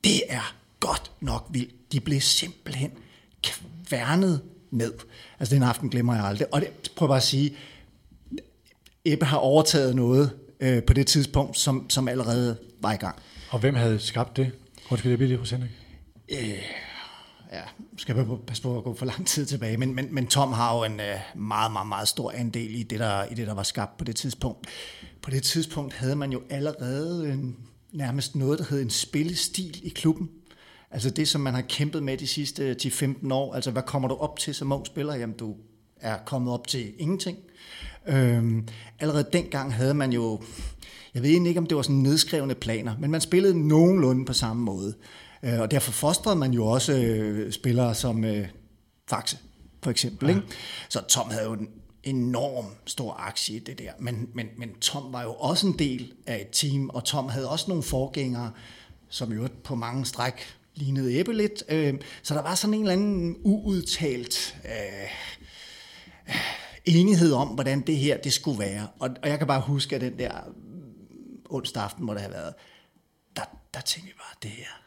[0.03, 1.91] det er godt nok vildt.
[1.91, 2.91] De blev simpelthen
[3.87, 4.93] kværnet ned.
[5.39, 6.53] Altså den aften glemmer jeg aldrig.
[6.53, 7.55] Og det prøver bare at sige,
[9.05, 13.15] Ebbe har overtaget noget øh, på det tidspunkt, som, som allerede var i gang.
[13.49, 14.51] Og hvem havde skabt det?
[14.89, 15.69] Undskyld, jeg bliver lige hos Henrik.
[16.29, 16.61] Øh,
[17.51, 17.61] ja,
[17.97, 20.77] skal jeg passe på at gå for lang tid tilbage, men, men, men Tom har
[20.77, 23.63] jo en øh, meget, meget, meget stor andel i det, der, i det, der var
[23.63, 24.67] skabt på det tidspunkt.
[25.21, 27.57] På det tidspunkt havde man jo allerede en,
[27.91, 30.29] nærmest noget, der hed en spillestil i klubben.
[30.91, 33.53] Altså det, som man har kæmpet med de sidste 10-15 år.
[33.53, 35.15] Altså hvad kommer du op til som ung spiller?
[35.15, 35.55] Jamen du
[36.01, 37.37] er kommet op til ingenting.
[38.07, 38.67] Øhm,
[38.99, 40.41] allerede dengang havde man jo,
[41.13, 44.63] jeg ved ikke om det var sådan nedskrevne planer, men man spillede nogenlunde på samme
[44.63, 44.95] måde.
[45.43, 48.47] Øh, og derfor fostrede man jo også øh, spillere som øh,
[49.09, 49.37] Faxe,
[49.83, 50.29] for eksempel.
[50.29, 50.35] Ja.
[50.35, 50.47] Ikke?
[50.89, 51.67] Så Tom havde jo en
[52.03, 53.91] enorm stor aktie i det der.
[53.99, 57.49] Men, men, men Tom var jo også en del af et team, og Tom havde
[57.49, 58.51] også nogle forgængere,
[59.09, 60.41] som jo på mange stræk
[60.75, 61.63] lignede Ebbe lidt.
[61.69, 65.09] Øh, så der var sådan en eller anden uudtalt øh,
[66.85, 68.87] enighed om, hvordan det her det skulle være.
[68.99, 70.31] Og, og jeg kan bare huske, at den der
[71.49, 72.53] onsdag aften, må det have været,
[73.35, 73.41] der,
[73.73, 74.81] der tænkte jeg bare, det her,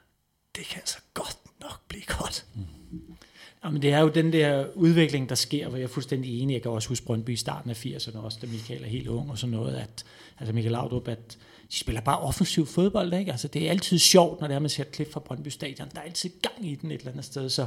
[0.57, 2.47] det kan altså godt nok blive godt.
[2.55, 3.17] Mm.
[3.65, 6.55] Jamen, det er jo den der udvikling, der sker, hvor jeg er fuldstændig enig.
[6.55, 9.31] Jeg kan også huske Brøndby i starten af 80'erne, også da Michael er helt ung
[9.31, 10.05] og sådan noget, at,
[10.39, 11.39] altså Michael Laudrup, at
[11.71, 13.33] de spiller bare offensiv fodbold, ikke?
[13.33, 15.89] Altså, det er altid sjovt, når det er, man ser et klip fra Brøndby Stadion.
[15.95, 17.67] Der er altid gang i den et eller andet sted, så,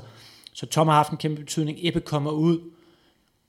[0.53, 1.77] så Tom har haft en kæmpe betydning.
[1.81, 2.59] Ebbe kommer ud,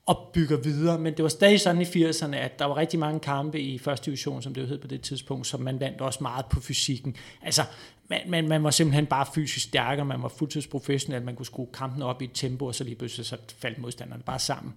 [0.09, 0.99] og bygger videre.
[0.99, 4.05] Men det var stadig sådan i 80'erne, at der var rigtig mange kampe i første
[4.05, 7.15] division, som det hed på det tidspunkt, som man vandt også meget på fysikken.
[7.41, 7.61] Altså,
[8.09, 12.01] man, man, man var simpelthen bare fysisk stærkere, man var fuldtidsprofessionel, man kunne skrue kampen
[12.01, 14.73] op i et tempo, og så lige pludselig så faldt modstanderne bare sammen.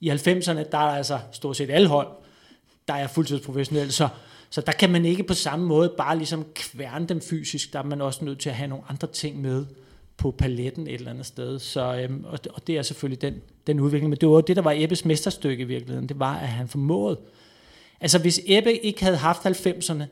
[0.00, 2.08] I 90'erne, der er altså stort set alle hold,
[2.88, 4.08] der er fuldtidsprofessionelle, så,
[4.50, 7.82] så der kan man ikke på samme måde bare ligesom kværne dem fysisk, der er
[7.82, 9.66] man også nødt til at have nogle andre ting med
[10.16, 11.58] på paletten et eller andet sted.
[11.58, 13.34] Så, øhm, og, det, og det er selvfølgelig den,
[13.66, 14.08] den udvikling.
[14.08, 16.08] Men det var det, der var Ebbes mesterstykke i virkeligheden.
[16.08, 17.20] Det var, at han formåede.
[18.00, 20.04] Altså hvis Ebbe ikke havde haft 90'erne,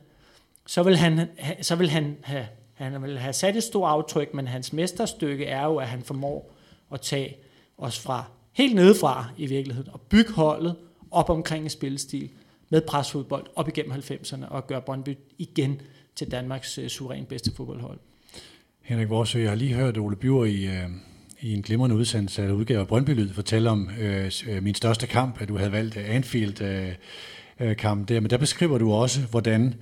[0.66, 1.28] så vil han,
[1.60, 5.64] så vil han have, han vil have sat et stort aftryk, men hans mesterstykke er
[5.64, 6.54] jo, at han formår
[6.92, 7.36] at tage
[7.78, 10.76] os fra helt nedefra i virkeligheden, og bygge holdet
[11.10, 12.30] op omkring en spillestil
[12.70, 15.80] med presfodbold op igennem 90'erne, og gøre Brøndby igen
[16.16, 17.98] til Danmarks øh, uh, suveræn bedste fodboldhold.
[18.82, 20.88] Henrik Vorsø, jeg har lige hørt Ole Bjur i, øh,
[21.40, 25.06] i en glimrende udsendelse af udgave af Brøndby Lyd fortælle om øh, øh, min største
[25.06, 26.88] kamp, at du havde valgt øh, Anfield øh,
[27.60, 29.74] øh, kamp der, men der beskriver du også, hvordan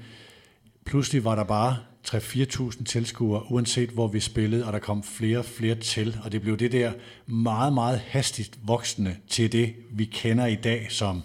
[0.84, 1.76] pludselig var der bare
[2.08, 6.42] 3-4.000 tilskuere, uanset hvor vi spillede, og der kom flere og flere til, og det
[6.42, 6.92] blev det der
[7.26, 11.22] meget, meget hastigt voksende til det, vi kender i dag som,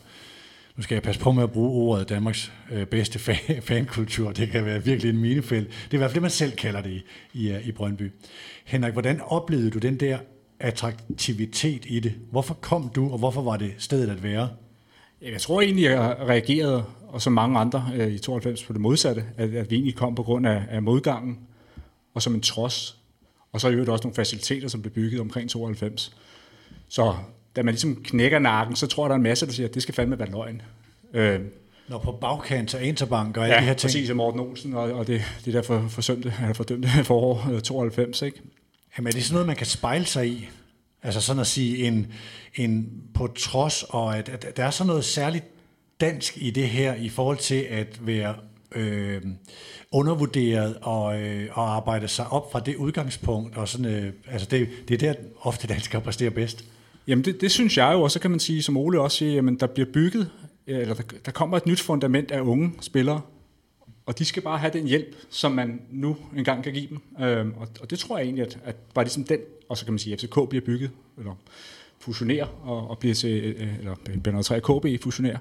[0.78, 4.50] nu skal jeg passe på med at bruge ordet Danmarks øh, bedste fan, fankultur, det
[4.50, 5.68] kan være virkelig en minefelt.
[5.68, 8.12] Det er i hvert fald det, man selv kalder det i, i, øh, i Brøndby.
[8.66, 10.18] Henrik, hvordan oplevede du den der
[10.60, 12.14] attraktivitet i det?
[12.32, 14.50] Hvorfor kom du, og hvorfor var det stedet at være?
[15.22, 16.84] Jeg tror egentlig, jeg reagerede,
[17.16, 20.16] og som mange andre øh, i 92 på det modsatte, at, at vi egentlig kom
[20.16, 21.40] på grund af, af modgangen,
[22.14, 22.98] og som en trods.
[23.52, 26.16] Og så er jo også nogle faciliteter, som blev bygget omkring 92.
[26.90, 27.16] Så
[27.56, 29.74] da man ligesom knækker nakken, så tror jeg, der er en masse, der siger, at
[29.74, 30.62] det skal fandme være løgn.
[31.14, 31.40] Øh,
[31.88, 33.88] Når på bagkant af Interbank og alle ja, de her ting.
[33.88, 37.62] præcis, af Morten Olsen, og, og det, det der for, forsømte, eller fordømte forår øh,
[37.62, 38.42] 92, ikke?
[38.98, 40.50] Jamen er det sådan noget, man kan spejle sig i?
[41.04, 42.08] Altså sådan at sige en,
[42.56, 45.55] en på trods, og at, at der er sådan noget særligt
[46.02, 48.36] dansk i det her, i forhold til at være
[48.76, 49.22] øh,
[49.92, 53.58] undervurderet og, øh, og arbejde sig op fra det udgangspunkt.
[53.58, 56.66] Og sådan, øh, altså det, det er der ofte danskere præsterer bedst.
[57.08, 59.34] Jamen det, det synes jeg jo, og så kan man sige, som Ole også siger,
[59.34, 60.30] jamen der bliver bygget,
[60.68, 63.22] øh, eller der, der kommer et nyt fundament af unge spillere,
[64.06, 67.26] og de skal bare have den hjælp, som man nu engang kan give dem.
[67.26, 69.94] Øhm, og, og det tror jeg egentlig, at, at bare ligesom den, og så kan
[69.94, 71.36] man sige, at FCK bliver bygget, eller
[72.00, 75.38] fusionerer, og, og bliver til, øh, øh, eller B3 KB fusionerer,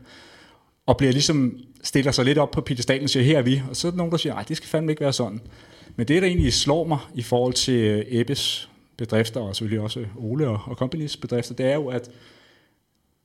[0.86, 3.76] og bliver ligesom, stiller sig lidt op på pedestalen og siger, her er vi, og
[3.76, 5.40] så er der nogen, der siger, nej, det skal fandme ikke være sådan.
[5.96, 10.06] Men det, der egentlig slår mig i forhold til øh, Ebbes bedrifter, og selvfølgelig også
[10.16, 12.10] Ole og, og Companies bedrifter, det er jo, at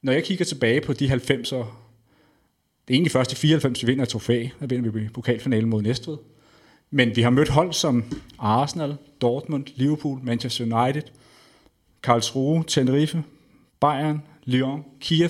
[0.01, 1.65] når jeg kigger tilbage på de 90'er,
[2.87, 5.81] det er egentlig først i 94, vi vinder et trofæ, der vinder vi pokalfinalen mod
[5.81, 6.17] Næstved.
[6.91, 8.03] Men vi har mødt hold som
[8.39, 11.01] Arsenal, Dortmund, Liverpool, Manchester United,
[12.03, 13.23] Karlsruhe, Tenerife,
[13.79, 15.29] Bayern, Lyon, Kiev.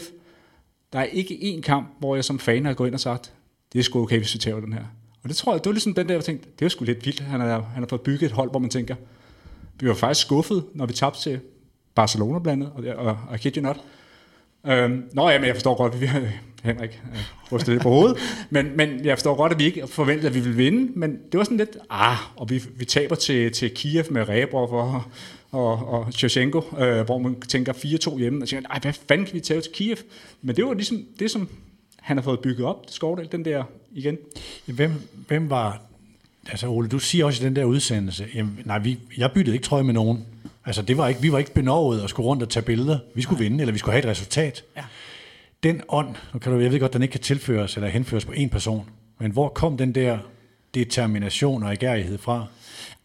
[0.93, 3.33] Der er ikke én kamp, hvor jeg som fan har gået ind og sagt,
[3.73, 4.83] det er sgu okay, hvis vi tager den her.
[5.23, 7.05] Og det tror jeg, det var ligesom den der, jeg tænkte, det er sgu lidt
[7.05, 7.19] vildt.
[7.19, 8.95] Han har, han har fået bygget et hold, hvor man tænker,
[9.79, 11.39] vi var faktisk skuffet, når vi tabte til
[11.95, 13.77] Barcelona blandt andet, og, og, og kid you not.
[14.67, 16.09] Øhm, nå ja, men jeg forstår godt, at vi
[16.63, 17.19] Henrik øh,
[17.51, 18.17] rystede lidt på hovedet,
[18.49, 21.37] men, men jeg forstår godt, at vi ikke forventede, at vi ville vinde, men det
[21.37, 25.03] var sådan lidt, ah, og vi, vi taber til, til Kiev med Rebrov og,
[25.51, 29.35] og, og Shevchenko, øh, hvor man tænker 4-2 hjemme, og tænker, nej, hvad fanden kan
[29.35, 29.97] vi tage til Kiev?
[30.41, 31.49] Men det var ligesom det, som
[31.99, 34.17] han har fået bygget op, Skovdal, den der igen.
[34.65, 34.91] Hvem,
[35.27, 35.81] hvem var,
[36.49, 39.65] altså Ole, du siger også i den der udsendelse, jamen, nej, vi, jeg byttede ikke
[39.65, 40.25] trøje med nogen.
[40.65, 42.99] Altså, det var ikke, vi var ikke benovet at skulle rundt og tage billeder.
[43.15, 44.63] Vi skulle vinde, eller vi skulle have et resultat.
[44.77, 44.83] Ja.
[45.63, 48.31] Den ånd, nu kan du, jeg ved godt, den ikke kan tilføres eller henføres på
[48.31, 50.17] en person, men hvor kom den der
[50.73, 52.45] determination og agerighed fra?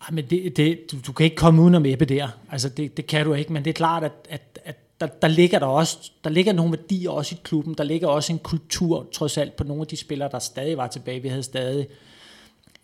[0.02, 2.28] Ej, men det, det, du, du kan ikke komme uden om Ebbe der.
[2.50, 5.28] Altså, det, det kan du ikke, men det er klart, at, at, at der, der
[5.28, 9.06] ligger der også, der ligger nogle værdier også i klubben, der ligger også en kultur,
[9.12, 11.22] trods alt, på nogle af de spillere, der stadig var tilbage.
[11.22, 11.86] Vi havde stadig,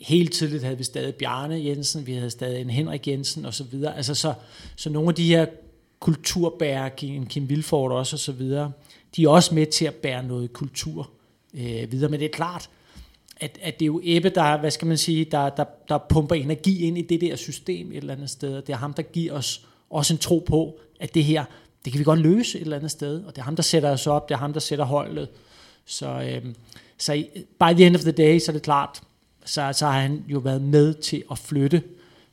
[0.00, 3.64] helt tidligt havde vi stadig Bjarne Jensen, vi havde stadig en Henrik Jensen og så
[3.64, 3.96] videre.
[3.96, 4.34] Altså, så,
[4.76, 5.46] så nogle af de her
[6.00, 8.72] kulturbærer, Kim, Kim Vilford også og så videre,
[9.16, 11.10] de er også med til at bære noget kultur
[11.54, 12.10] øh, videre.
[12.10, 12.70] Men det er klart,
[13.36, 16.34] at, at det er jo Ebbe, der, hvad skal man sige, der, der, der pumper
[16.34, 18.62] energi ind i det der system et eller andet sted.
[18.62, 21.44] Det er ham, der giver os også en tro på, at det her,
[21.84, 23.24] det kan vi godt løse et eller andet sted.
[23.24, 25.28] Og det er ham, der sætter os op, det er ham, der sætter holdet.
[25.84, 26.54] Så, øh,
[26.98, 27.24] så
[27.60, 29.02] by the end of the day, så er det klart,
[29.44, 31.82] så, så har han jo været med til at flytte,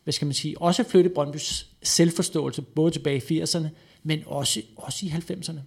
[0.03, 3.67] hvad skal man sige, også flytte Brøndbys selvforståelse, både tilbage i 80'erne,
[4.03, 5.59] men også, også i 90'erne.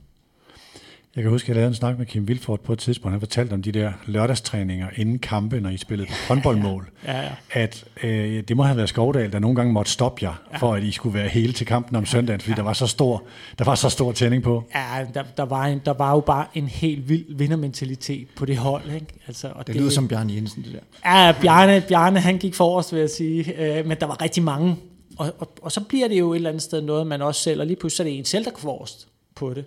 [1.17, 3.13] Jeg kan huske, at jeg lavede en snak med Kim Vilfort på et tidspunkt.
[3.13, 6.91] Han fortalte om de der lørdagstræninger inden kampe, når I spillede håndboldmål.
[7.07, 7.29] Ja, ja.
[7.53, 10.57] At øh, det må have været Skovdal, der nogle gange måtte stoppe jer, ja.
[10.57, 12.57] for at I skulle være hele til kampen om søndagen, fordi ja.
[12.57, 13.23] der, var så stor,
[13.59, 14.65] der var så stor tænding på.
[14.75, 18.57] Ja, der, der, var en, der var jo bare en helt vild vindermentalitet på det
[18.57, 18.95] hold.
[18.95, 19.07] Ikke?
[19.27, 21.11] Altså, og Det lyder som Bjarne Jensen, det der.
[21.11, 23.79] Ja, Bjarne, Bjarne han gik forrest, vil jeg sige.
[23.79, 24.77] Øh, men der var rigtig mange.
[25.19, 27.61] Og, og, og så bliver det jo et eller andet sted noget, man også selv,
[27.61, 29.65] og lige pludselig er det en selv, der går forrest på det.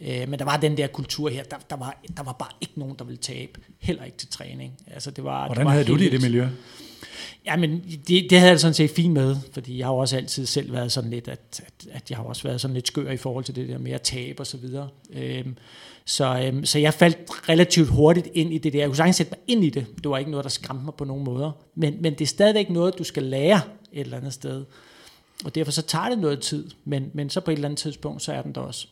[0.00, 2.72] Øh, men der var den der kultur her, der, der, var, der var bare ikke
[2.76, 3.60] nogen, der ville tabe.
[3.78, 4.72] Heller ikke til træning.
[4.86, 6.48] Altså, det var, Hvordan det var havde du det i det miljø?
[7.46, 10.16] Ja, men det, det havde jeg sådan set fint med, fordi jeg har jo også
[10.16, 13.10] altid selv været sådan lidt, at, at, at jeg har også været sådan lidt skør
[13.10, 14.88] i forhold til det der med at tabe og så videre.
[15.12, 15.56] Øhm,
[16.04, 18.78] så, øhm, så jeg faldt relativt hurtigt ind i det der.
[18.78, 19.86] Jeg kunne sagtens sætte mig ind i det.
[19.96, 21.52] Det var ikke noget, der skræmte mig på nogen måder.
[21.74, 23.60] Men, men det er stadigvæk noget, du skal lære
[23.92, 24.64] et eller andet sted.
[25.44, 28.22] Og derfor så tager det noget tid, men, men så på et eller andet tidspunkt,
[28.22, 28.88] så er den der også.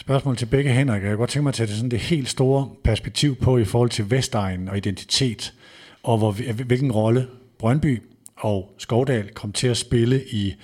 [0.00, 1.02] Spørgsmål til begge Henrik.
[1.02, 3.64] Jeg kan godt tænke mig at tage det, sådan det helt store perspektiv på i
[3.64, 5.54] forhold til Vestegnen og identitet,
[6.02, 7.26] og hvor, vi- hvilken rolle
[7.58, 8.02] Brøndby
[8.36, 10.54] og Skovdal kom til at spille i,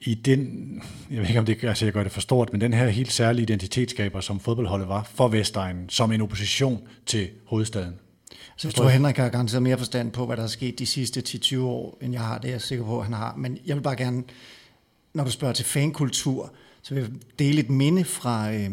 [0.00, 0.48] i den,
[1.10, 3.12] jeg ved ikke om det, altså jeg gør det for stort, men den her helt
[3.12, 7.94] særlige identitetsskaber, som fodboldholdet var for Vestegnen, som en opposition til hovedstaden.
[8.56, 11.22] Så jeg tror, Henrik har garanteret mere forstand på, hvad der er sket de sidste
[11.28, 12.38] 10-20 år, end jeg har.
[12.38, 13.34] Det er jeg sikker på, at han har.
[13.36, 14.22] Men jeg vil bare gerne,
[15.14, 16.52] når du spørger til fankultur,
[16.88, 18.70] så vil jeg dele et minde fra, øh,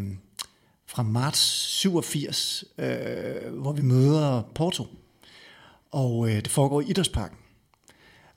[0.85, 4.85] fra marts 87, øh, hvor vi møder Porto.
[5.91, 7.37] Og øh, det foregår i Idrætsparken.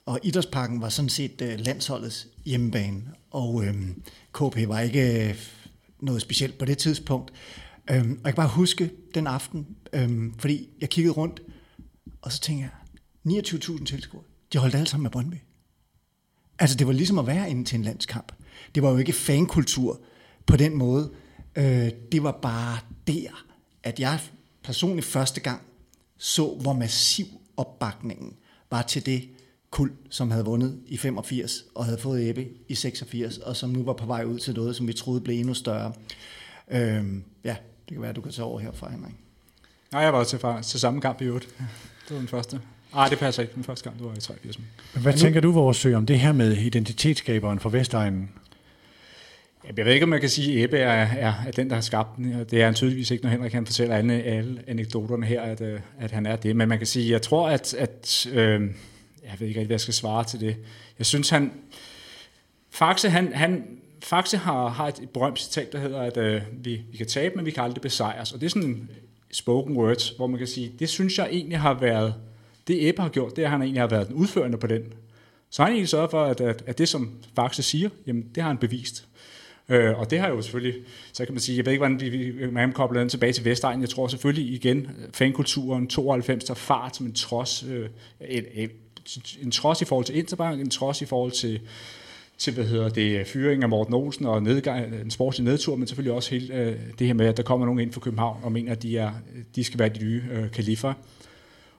[0.07, 3.03] Og Idrætsparken var sådan set øh, landsholdets hjemmebane.
[3.31, 3.75] Og øh,
[4.33, 5.39] KP var ikke øh,
[6.01, 7.33] noget specielt på det tidspunkt.
[7.91, 11.43] Øh, og jeg kan bare huske den aften, øh, fordi jeg kiggede rundt,
[12.23, 12.71] og så tænkte
[13.25, 15.37] jeg, 29.000 tilskuere, de holdt alle sammen med Brøndby.
[16.59, 18.33] Altså det var ligesom at være inde til en landskamp.
[18.75, 20.01] Det var jo ikke fankultur
[20.47, 21.11] på den måde.
[21.57, 23.45] Øh, det var bare der,
[23.83, 24.21] at jeg
[24.63, 25.61] personligt første gang
[26.19, 27.27] så, hvor massiv
[27.57, 28.33] opbakningen
[28.71, 29.29] var til det
[29.71, 33.83] kul, som havde vundet i 85 og havde fået Ebbe i 86, og som nu
[33.83, 35.93] var på vej ud til noget, som vi troede blev endnu større.
[36.71, 37.05] Øh,
[37.45, 37.57] ja,
[37.89, 39.15] det kan være, at du kan tage over herfra, Henrik.
[39.93, 41.49] Nej, jeg var til, til samme kamp i øvrigt.
[42.09, 42.61] Det var den første.
[42.95, 43.55] Nej, det passer ikke.
[43.55, 44.59] Den første kamp, det var i 83.
[44.95, 48.31] Men hvad tænker du, vores sø, om det her med identitetsskaberen for Vestegnen?
[49.77, 51.81] Jeg ved ikke, om man kan sige, at Ebbe er, er, er den, der har
[51.81, 52.45] skabt den.
[52.51, 55.81] Det er han tydeligvis ikke, når Henrik han fortæller alle, alle anekdoterne her, at, øh,
[55.99, 56.57] at han er det.
[56.57, 58.61] Men man kan sige, jeg tror, at, at øh,
[59.23, 60.57] jeg ved ikke rigtig, hvad jeg skal svare til det.
[60.99, 61.53] Jeg synes, han...
[62.71, 63.65] Faxe, han, han,
[64.03, 67.47] Faxe har, har et berømt citat, der hedder, at øh, vi, vi kan tabe, men
[67.47, 68.33] vi kan aldrig besejres.
[68.33, 68.91] Og det er sådan
[69.33, 72.15] spoken words, hvor man kan sige, det synes jeg egentlig har været,
[72.69, 74.83] det Ebbe har gjort, det er, at han egentlig har været den udførende på den.
[75.51, 78.51] Så han egentlig sørget for, at, at, at det, som Faxe siger, jamen, det har
[78.51, 79.09] han bevist.
[79.69, 80.75] Øh, og det har jo selvfølgelig,
[81.13, 83.45] så kan man sige, jeg ved ikke, hvordan vi, vi man kobler den tilbage til
[83.45, 83.81] Vestegn.
[83.81, 87.89] Jeg tror selvfølgelig igen, fankulturen 92 der fart som en trods, øh,
[88.21, 88.71] en, en,
[89.43, 91.61] en trods i forhold til Interbank, en trods i forhold til,
[92.39, 96.13] til hvad hedder det, fyring af Morten Olsen og nedgang, en sportslig nedtur, men selvfølgelig
[96.13, 98.73] også hele øh, det her med, at der kommer nogen ind fra København og mener,
[98.73, 99.11] at de, er,
[99.57, 100.95] de skal være de nye øh, kalifer.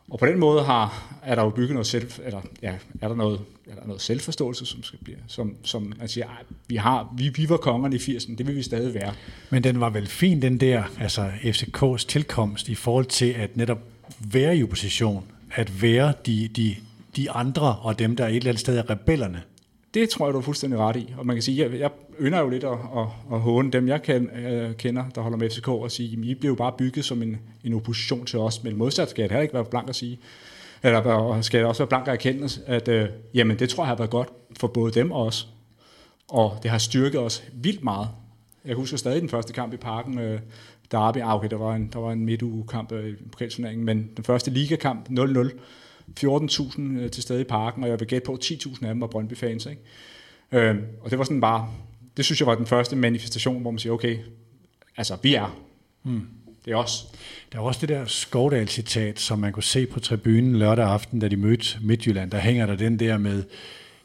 [0.09, 3.15] Og på den måde har, er der jo bygget noget selv, eller ja, er der
[3.15, 7.13] noget, er der noget selvforståelse, som skal blive, som, som man siger, ej, vi, har,
[7.17, 9.13] vi, vi var kongerne i 80'erne, det vil vi stadig være.
[9.49, 13.79] Men den var vel fin, den der, altså FCK's tilkomst, i forhold til at netop
[14.19, 16.75] være i opposition, at være de, de,
[17.15, 19.41] de andre, og dem, der et eller andet sted er rebellerne.
[19.93, 21.13] Det tror jeg, du er fuldstændig ret i.
[21.17, 24.01] Og man kan sige, jeg, jeg ynder jo lidt at, at, at håne dem, jeg
[24.01, 27.21] kan, øh, kender, der holder med FCK, og sige, at I blev bare bygget som
[27.21, 28.63] en, en opposition til os.
[28.63, 30.19] Men modsat skal jeg heller ikke være blank at sige,
[30.83, 33.95] eller skal jeg også være blank at erkende, at øh, jamen, det tror jeg har
[33.95, 35.47] været godt for både dem og os.
[36.27, 38.07] Og det har styrket os vildt meget.
[38.65, 40.39] Jeg husker stadig den første kamp i parken, øh,
[40.91, 44.23] Derby, ah, okay, der var en, der var en midtugekamp øh, i pokalturneringen, men den
[44.23, 45.49] første ligakamp 0-0,
[46.19, 49.01] 14.000 øh, til stede i parken, og jeg vil gætte på, at 10.000 af dem
[49.01, 49.65] var Brøndby-fans.
[49.65, 49.81] Ikke?
[50.51, 51.69] Øh, og det var sådan bare,
[52.17, 54.17] det synes jeg var den første manifestation, hvor man siger, okay,
[54.97, 55.59] altså vi er.
[56.03, 56.27] Hmm.
[56.65, 57.07] Det er os.
[57.51, 61.27] Der er også det der Skovdal-citat, som man kunne se på tribunen lørdag aften, da
[61.27, 62.31] de mødte Midtjylland.
[62.31, 63.43] Der hænger der den der med,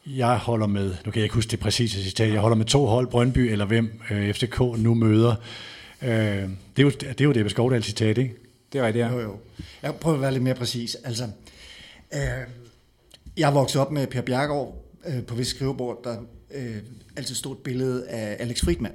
[0.05, 2.85] jeg holder med, nu kan jeg ikke huske det præcise citat, jeg holder med to
[2.85, 5.35] hold, Brøndby eller hvem øh, FCK nu møder.
[6.01, 8.35] Øh, det, er jo, det er jo det Skovdal-citat, ikke?
[8.73, 9.11] Det er rigtigt, ja.
[9.11, 9.39] Jo, jo.
[9.83, 10.95] Jeg prøver at være lidt mere præcis.
[10.95, 11.23] Altså,
[12.13, 12.19] øh,
[13.37, 16.17] jeg vokset op med Per Bjergaard øh, på vis skrivebord, der
[16.51, 16.77] øh,
[17.15, 18.93] altid stod et billede af Alex Friedman.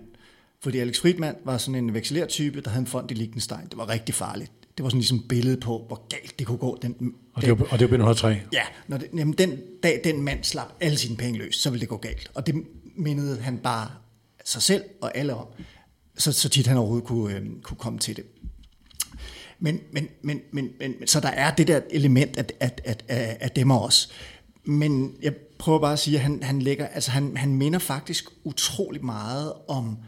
[0.63, 3.65] Fordi Alex Friedman var sådan en vekselertype, der havde en fond i Liechtenstein.
[3.71, 4.53] Det var rigtig farligt.
[4.77, 6.79] Det var sådan ligesom billede på, hvor galt det kunne gå.
[6.83, 8.29] Den, og, det var, og det var 103?
[8.53, 11.81] Ja, når det, jamen den dag den mand slap alle sine penge løs, så ville
[11.81, 12.31] det gå galt.
[12.35, 12.55] Og det
[12.97, 13.91] mindede han bare
[14.45, 15.47] sig selv og alle om,
[16.17, 18.25] så, så tit han overhovedet kunne, øh, kunne komme til det.
[19.61, 23.37] Men, men, men, men, men, så der er det der element af, af, af, af,
[23.41, 24.09] af dem også.
[24.65, 28.25] Men jeg prøver bare at sige, at han, han, lægger, altså han, han minder faktisk
[28.45, 29.99] utrolig meget om,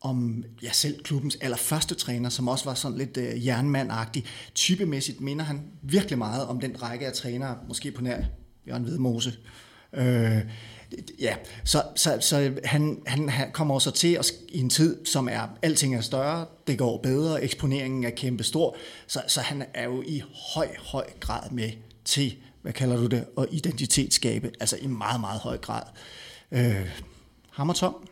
[0.00, 4.24] om ja, selv klubbens allerførste træner, som også var sådan lidt øh, jernmandagtig.
[4.54, 8.22] Typemæssigt minder han virkelig meget om den række af trænere, måske på nær
[8.68, 9.32] Jørgen Vedmose,
[9.92, 10.40] øh,
[11.20, 15.28] ja, så, så, så han, han, han kommer så til at, i en tid, som
[15.28, 18.76] er, alting er større, det går bedre, eksponeringen er kæmpe stor,
[19.06, 20.22] så, så han er jo i
[20.54, 21.70] høj, høj grad med
[22.04, 25.82] til hvad kalder du det, og identitetsskabe, altså i meget, meget høj grad.
[26.52, 26.88] Øh,
[27.50, 28.08] Hammer Tom?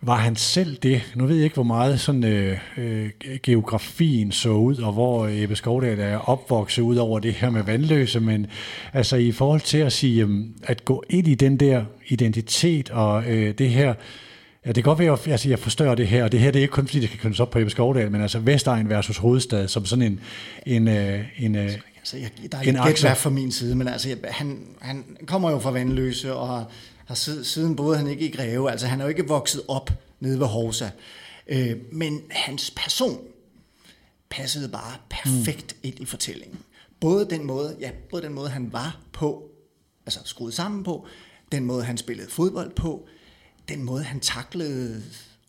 [0.00, 1.02] Var han selv det?
[1.14, 3.10] Nu ved jeg ikke, hvor meget sådan, øh, øh,
[3.42, 8.20] geografien så ud, og hvor Ebbe Skovdal er opvokset ud over det her med vandløse,
[8.20, 8.46] men
[8.92, 13.24] altså i forhold til at sige, øh, at gå ind i den der identitet og
[13.26, 13.94] øh, det her,
[14.66, 16.58] Ja, det kan godt være, at altså, jeg forstår det her, og det her det
[16.58, 19.16] er ikke kun fordi, det kan kønnes op på Ebbe Skovdal, men altså Vestegn versus
[19.16, 20.20] hovedstad, som sådan en,
[20.66, 23.74] en, øh, en, en, øh, Altså, jeg, der er ikke gæt værd fra min side,
[23.74, 26.70] men altså, han, han kommer jo fra Vandløse, og har,
[27.06, 28.70] har siden boede han ikke i Greve.
[28.70, 29.90] Altså, han er jo ikke vokset op
[30.20, 30.88] nede ved Horsa.
[31.48, 33.20] Øh, men hans person
[34.30, 35.88] passede bare perfekt mm.
[35.88, 36.58] ind i fortællingen.
[37.00, 39.50] Både den måde, ja, både den måde, han var på,
[40.06, 41.06] altså skruet sammen på,
[41.52, 43.06] den måde, han spillede fodbold på,
[43.68, 45.02] den måde, han taklede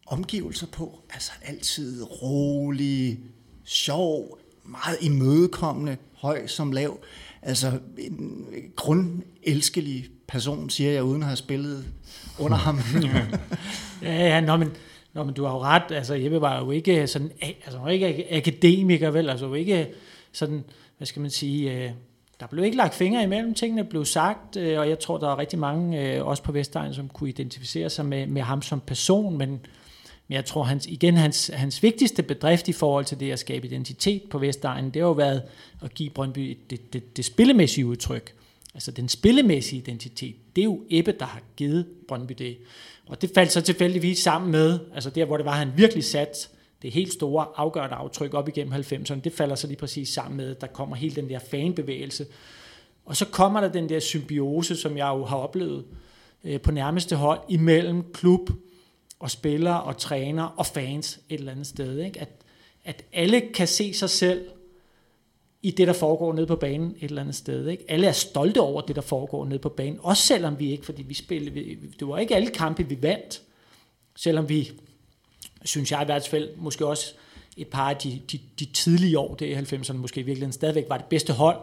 [0.05, 3.19] omgivelser på, altså altid rolig,
[3.63, 6.99] sjov, meget imødekommende, høj som lav.
[7.41, 11.85] Altså en øh, grundelskelig person, siger jeg, uden at have spillet
[12.39, 12.79] under ham.
[14.01, 14.71] ja, ja, nå, men,
[15.13, 15.91] nå, men du har jo ret.
[15.91, 19.29] Altså, Jeppe var jo ikke sådan, altså, var ikke akademiker, vel?
[19.29, 19.87] Altså, var ikke
[20.31, 20.63] sådan,
[20.97, 21.91] hvad skal man sige, øh,
[22.39, 25.37] der blev ikke lagt fingre imellem, tingene blev sagt, øh, og jeg tror, der er
[25.37, 29.37] rigtig mange, øh, også på Vestegn, som kunne identificere sig med, med ham som person,
[29.37, 29.59] men,
[30.27, 33.67] men jeg tror, hans, igen, hans, hans vigtigste bedrift i forhold til det at skabe
[33.67, 35.43] identitet på Vestegnen, det har jo været
[35.81, 38.33] at give Brøndby det, det, det spillemæssige udtryk.
[38.73, 42.57] Altså den spillemæssige identitet, det er jo Ebbe, der har givet Brøndby det.
[43.07, 46.49] Og det faldt så tilfældigvis sammen med, altså der, hvor det var, han virkelig sat
[46.81, 50.51] det helt store afgørende aftryk op igennem 90'erne, det falder så lige præcis sammen med,
[50.51, 52.25] at der kommer hele den der fanbevægelse.
[53.05, 55.85] Og så kommer der den der symbiose, som jeg jo har oplevet
[56.43, 58.49] øh, på nærmeste hold, imellem klub
[59.19, 61.99] og spillere og træner og fans et eller andet sted.
[61.99, 62.21] Ikke?
[62.21, 62.29] At,
[62.85, 64.49] at alle kan se sig selv
[65.61, 67.67] i det, der foregår nede på banen et eller andet sted.
[67.67, 67.85] Ikke?
[67.87, 71.03] Alle er stolte over det, der foregår nede på banen, også selvom vi ikke, fordi
[71.03, 73.41] vi spillede, det var ikke alle kampe, vi vandt,
[74.15, 74.71] selvom vi
[75.65, 77.13] synes jeg i hvert fald, måske også
[77.57, 80.85] et par af de, de, de tidlige år, det i 90'erne måske i virkeligheden stadigvæk
[80.89, 81.57] var det bedste hold,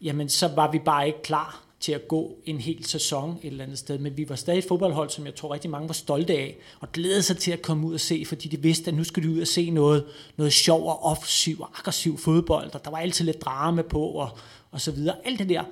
[0.00, 3.64] jamen så var vi bare ikke klar til at gå en hel sæson et eller
[3.64, 3.98] andet sted.
[3.98, 6.92] Men vi var stadig et fodboldhold, som jeg tror rigtig mange var stolte af, og
[6.92, 9.34] glædede sig til at komme ud og se, fordi de vidste, at nu skulle de
[9.34, 10.04] ud og se noget,
[10.36, 14.38] noget sjov og offensiv og aggressiv fodbold, og der var altid lidt drama på, og,
[14.70, 15.16] og så videre.
[15.24, 15.62] Alt det der,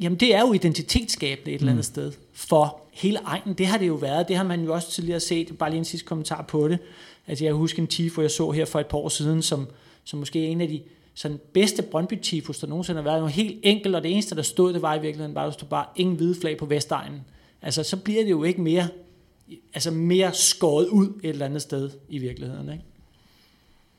[0.00, 1.94] jamen det er jo identitetsskabende et eller andet mm.
[1.94, 3.54] sted for hele egnen.
[3.54, 4.28] Det har det jo været.
[4.28, 5.58] Det har man jo også tidligere set.
[5.58, 6.78] Bare lige en sidste kommentar på det.
[7.26, 9.68] Altså jeg husker en tifo, jeg så her for et par år siden, som,
[10.04, 10.82] som måske er en af de
[11.16, 13.18] sådan bedste brøndby tifos der nogensinde har været.
[13.18, 15.58] Noget helt enkelt, og det eneste, der stod, det var i virkeligheden bare, at der
[15.58, 17.20] stod bare ingen hvide flag på Vestegnen.
[17.62, 18.88] Altså så bliver det jo ikke mere,
[19.74, 22.72] altså mere skåret ud et eller andet sted i virkeligheden.
[22.72, 22.84] Ikke?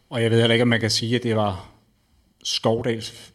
[0.10, 1.72] Og jeg ved heller ikke, om man kan sige, at det var
[2.44, 3.34] Skovdals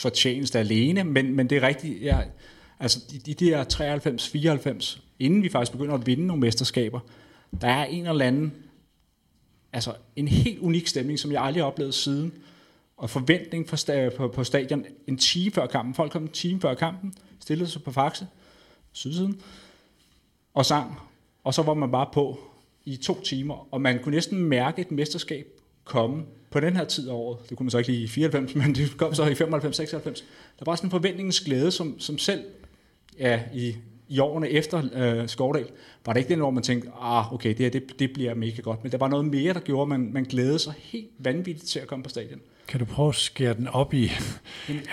[0.00, 2.20] fortjeneste alene, men, men det er rigtigt, ja,
[2.80, 3.64] altså de, de der
[4.80, 7.00] 93-94, inden vi faktisk begynder at vinde nogle mesterskaber,
[7.60, 8.52] der er en eller anden,
[9.72, 12.32] altså en helt unik stemning, som jeg aldrig har oplevet siden,
[12.98, 13.76] og forventning på,
[14.16, 14.84] på, på stadion.
[15.06, 15.94] En time før kampen.
[15.94, 18.26] Folk kom en time før kampen, stillede sig på Faxe,
[18.92, 19.40] sydsiden,
[20.54, 21.00] og sang.
[21.44, 22.40] Og så var man bare på
[22.84, 25.46] i to timer, og man kunne næsten mærke et mesterskab
[25.84, 28.54] komme på den her tid af året, det kunne man så ikke lige i 94,
[28.54, 30.24] men det kom så i 95, 96,
[30.58, 32.44] der var sådan en forventningens glæde, som, som selv
[33.18, 33.76] ja, i,
[34.08, 35.66] i årene efter øh, Skovdal,
[36.06, 38.62] var det ikke den hvor man tænkte, ah, okay, det her det, det bliver mega
[38.62, 41.68] godt, men der var noget mere, der gjorde, at man, man glædede sig helt vanvittigt
[41.68, 42.40] til at komme på stadion.
[42.68, 44.10] Kan du prøve at skære den op i,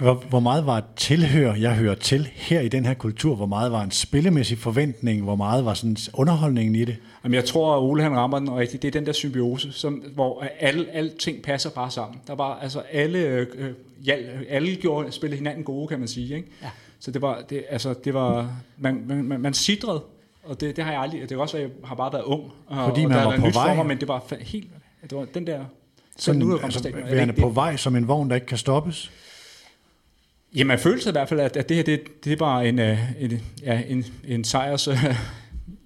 [0.02, 3.36] hvor, hvor meget var et tilhør, jeg hører til her i den her kultur?
[3.36, 5.24] Hvor meget var en spillemæssig forventning?
[5.24, 6.98] Hvor meget var sådan underholdningen i det?
[7.24, 8.82] Jamen, jeg tror, at Ole han rammer den rigtigt.
[8.82, 12.22] Det er den der symbiose, som, hvor alle, alle ting passer bare sammen.
[12.28, 13.74] Der var altså alle, øh,
[14.06, 14.16] ja,
[14.50, 16.36] alle gjorde, spillede hinanden gode, kan man sige.
[16.36, 16.48] Ikke?
[16.62, 16.70] Ja.
[17.00, 20.04] Så det var, det, altså, det var, man, man, man, man sidrede,
[20.44, 22.44] og det, det har jeg aldrig, det er også, at jeg har bare været ung.
[22.68, 23.76] Og, Fordi man og var på vej.
[23.76, 24.68] Mig, men det var helt,
[25.10, 25.66] det var den der
[26.18, 27.04] sådan, nu altså, stadion.
[27.04, 29.12] værende på vej som en vogn, der ikke kan stoppes?
[30.56, 33.00] Jamen, følte i hvert fald, at, at det her, det, det er bare en, øh,
[33.20, 34.98] en, ja, en, en sejrs, uh,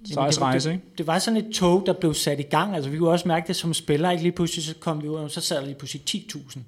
[0.04, 0.70] sejrsrejse.
[0.72, 0.82] Ikke?
[0.90, 2.74] Det, det, var sådan et tog, der blev sat i gang.
[2.74, 4.10] Altså, vi kunne også mærke det som spiller.
[4.10, 4.22] Ikke?
[4.22, 6.58] Lige pludselig så kom vi ud, og så sad der lige pludselig 10.000.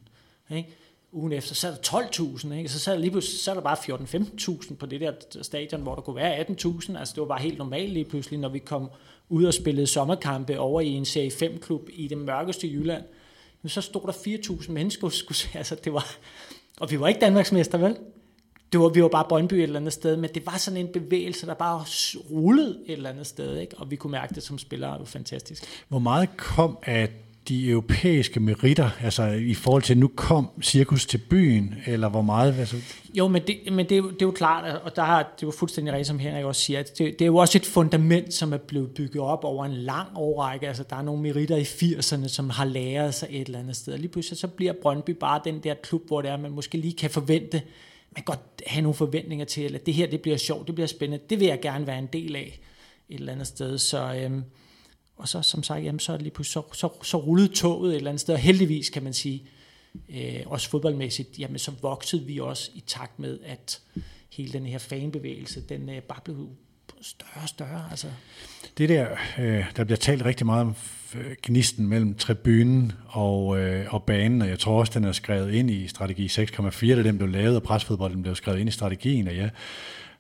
[0.54, 0.68] Ikke?
[1.12, 2.52] Ugen efter, sad der 12.000.
[2.54, 2.68] Ikke?
[2.68, 6.02] Så sad der lige pludselig så der bare 14-15.000 på det der stadion, hvor der
[6.02, 6.98] kunne være 18.000.
[6.98, 8.90] Altså, det var bare helt normalt lige pludselig, når vi kom
[9.28, 13.02] ud og spillede sommerkampe over i en serie 5-klub i det mørkeste Jylland
[13.62, 16.16] men så stod der 4.000 mennesker, skulle, altså det var,
[16.80, 17.96] og vi var ikke Danmarksmester, vel?
[18.72, 20.88] Det var, vi var bare Brøndby et eller andet sted, men det var sådan en
[20.92, 21.84] bevægelse, der bare
[22.30, 23.78] rullede et eller andet sted, ikke?
[23.78, 25.64] og vi kunne mærke det som spillere, det var fantastisk.
[25.88, 27.08] Hvor meget kom af
[27.48, 32.22] de europæiske meritter, altså i forhold til, at nu kom cirkus til byen, eller hvor
[32.22, 32.54] meget?
[32.58, 32.76] Altså...
[33.14, 35.42] Jo, men, det, men det, er jo, det er jo klart, og der har, det
[35.42, 37.66] er jo fuldstændig rigtigt, som Henrik også siger, at det, det er jo også et
[37.66, 40.68] fundament, som er blevet bygget op over en lang årrække.
[40.68, 43.92] Altså, der er nogle meritter i 80'erne, som har læret sig et eller andet sted.
[43.92, 46.78] Og lige pludselig så bliver Brøndby bare den der klub, hvor det er, man måske
[46.78, 47.62] lige kan forvente,
[48.10, 50.88] man kan godt have nogle forventninger til, at det her det bliver sjovt, det bliver
[50.88, 52.60] spændende, det vil jeg gerne være en del af
[53.08, 53.78] et eller andet sted.
[53.78, 54.44] Så, øhm,
[55.22, 58.20] og så som sagt, jamen, så, lige så, så, så rullede toget et eller andet
[58.20, 59.42] sted, og heldigvis kan man sige,
[60.08, 63.80] øh, også fodboldmæssigt, jamen så voksede vi også i takt med, at
[64.32, 66.48] hele den her fanbevægelse, den øh, bare blev
[67.02, 67.86] større og større.
[67.90, 68.06] Altså.
[68.78, 69.08] Det der,
[69.38, 70.74] øh, der bliver talt rigtig meget om
[71.14, 75.54] øh, gnisten mellem tribunen og, øh, og banen, og jeg tror også, den er skrevet
[75.54, 79.28] ind i strategi 6,4, da den blev lavet, og presfodbolden blev skrevet ind i strategien,
[79.28, 79.50] og jeg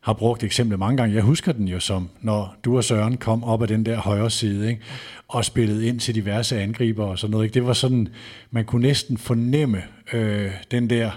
[0.02, 1.14] har brugt eksemplet mange gange.
[1.14, 4.30] Jeg husker den jo som, når du og Søren kom op af den der højre
[4.30, 4.82] side, ikke?
[5.28, 7.44] og spillede ind til diverse angriber og sådan noget.
[7.44, 7.54] Ikke?
[7.54, 8.08] Det var sådan,
[8.50, 9.82] man kunne næsten fornemme
[10.12, 11.10] øh, den der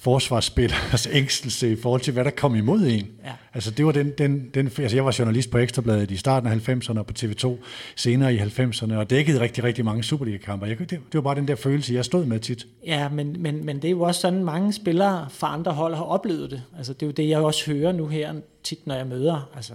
[0.00, 3.06] forsvarsspillers ængstelse i forhold til, hvad der kom imod en.
[3.24, 3.32] Ja.
[3.54, 6.68] Altså det var den, den, den, altså jeg var journalist på Ekstrabladet i starten af
[6.68, 7.56] 90'erne og på TV2
[7.96, 10.66] senere i 90'erne, og dækkede rigtig, rigtig mange Superliga-kamper.
[10.66, 12.66] Jeg, det, det var bare den der følelse, jeg stod med tit.
[12.86, 16.04] Ja, men, men, men det er jo også sådan, mange spillere fra andre hold har
[16.04, 16.62] oplevet det.
[16.76, 18.34] Altså det er jo det, jeg også hører nu her
[18.64, 19.74] tit, når jeg møder, altså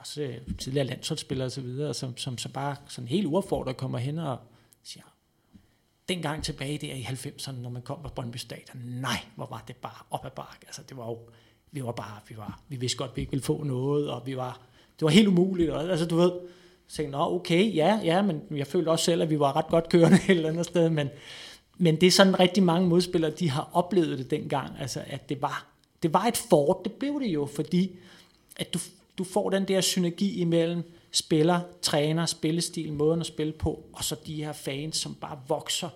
[0.00, 3.98] også øh, tidligere landsholdsspillere og så videre, som, som så bare sådan helt uaffordret kommer
[3.98, 4.38] hen og
[6.10, 9.76] dengang tilbage der i 90'erne, når man kom på Brøndby Stadion, nej, hvor var det
[9.76, 10.66] bare op ad bakke.
[10.66, 11.18] Altså, det var jo,
[11.72, 14.22] vi var bare, vi, var, vi vidste godt, at vi ikke ville få noget, og
[14.26, 14.60] vi var,
[14.98, 15.70] det var helt umuligt.
[15.70, 16.32] Og, altså, du ved,
[16.88, 19.66] så tænkte, Nå, okay, ja, ja, men jeg følte også selv, at vi var ret
[19.66, 21.08] godt kørende et eller andet sted, men,
[21.78, 25.42] men det er sådan rigtig mange modspillere, de har oplevet det dengang, altså, at det
[25.42, 25.66] var,
[26.02, 27.98] det var et fort, det blev det jo, fordi
[28.56, 28.78] at du,
[29.18, 30.82] du får den der synergi imellem
[31.12, 35.88] spiller, træner, spillestil, måden at spille på, og så de her fans, som bare vokser.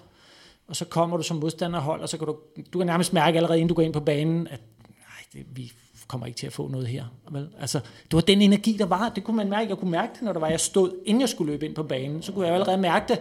[0.67, 2.37] Og så kommer du som modstanderhold, og så kan du,
[2.73, 5.73] du kan nærmest mærke allerede, inden du går ind på banen, at nej, det, vi
[6.09, 7.05] kommer ikke til at få noget her.
[7.31, 7.49] Vel?
[7.61, 9.09] Altså, det var den energi, der var.
[9.09, 9.69] Det kunne man mærke.
[9.69, 11.83] Jeg kunne mærke det, når der var, jeg stod, inden jeg skulle løbe ind på
[11.83, 12.23] banen.
[12.23, 13.21] Så kunne jeg allerede mærke det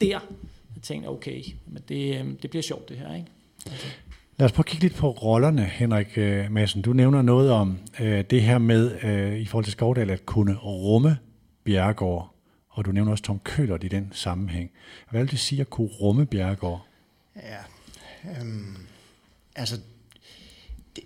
[0.00, 0.20] der.
[0.74, 3.14] Jeg tænkte, okay, men det, øhm, det bliver sjovt det her.
[3.14, 3.26] Ikke?
[3.66, 3.86] Altså.
[4.38, 6.82] Lad os prøve at kigge lidt på rollerne, Henrik øh, Madsen.
[6.82, 10.54] Du nævner noget om øh, det her med, øh, i forhold til Skovdal, at kunne
[10.56, 11.18] rumme
[11.64, 12.34] Bjergård,
[12.68, 14.70] og du nævner også Tom Køller i den sammenhæng.
[15.10, 16.86] Hvad vil det sige at kunne rumme Bjergård?
[17.36, 17.58] Ja,
[18.40, 18.76] øhm,
[19.54, 19.80] altså,
[20.96, 21.04] det,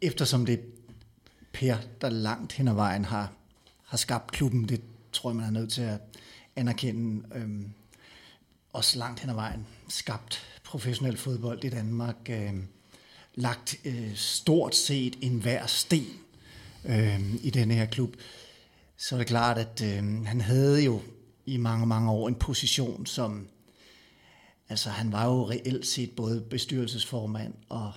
[0.00, 0.62] eftersom det er
[1.52, 3.32] Per, der langt hen ad vejen har,
[3.84, 4.80] har skabt klubben, det
[5.12, 6.00] tror jeg, man er nødt til at
[6.56, 7.72] anerkende, øhm,
[8.72, 12.54] også langt hen ad vejen skabt professionel fodbold i Danmark, øh,
[13.34, 16.06] lagt øh, stort set en hver sten
[16.84, 18.16] øh, i denne her klub,
[18.96, 21.00] så er det klart, at øh, han havde jo
[21.46, 23.48] i mange, mange år en position, som,
[24.68, 27.92] altså han var jo reelt set både bestyrelsesformand og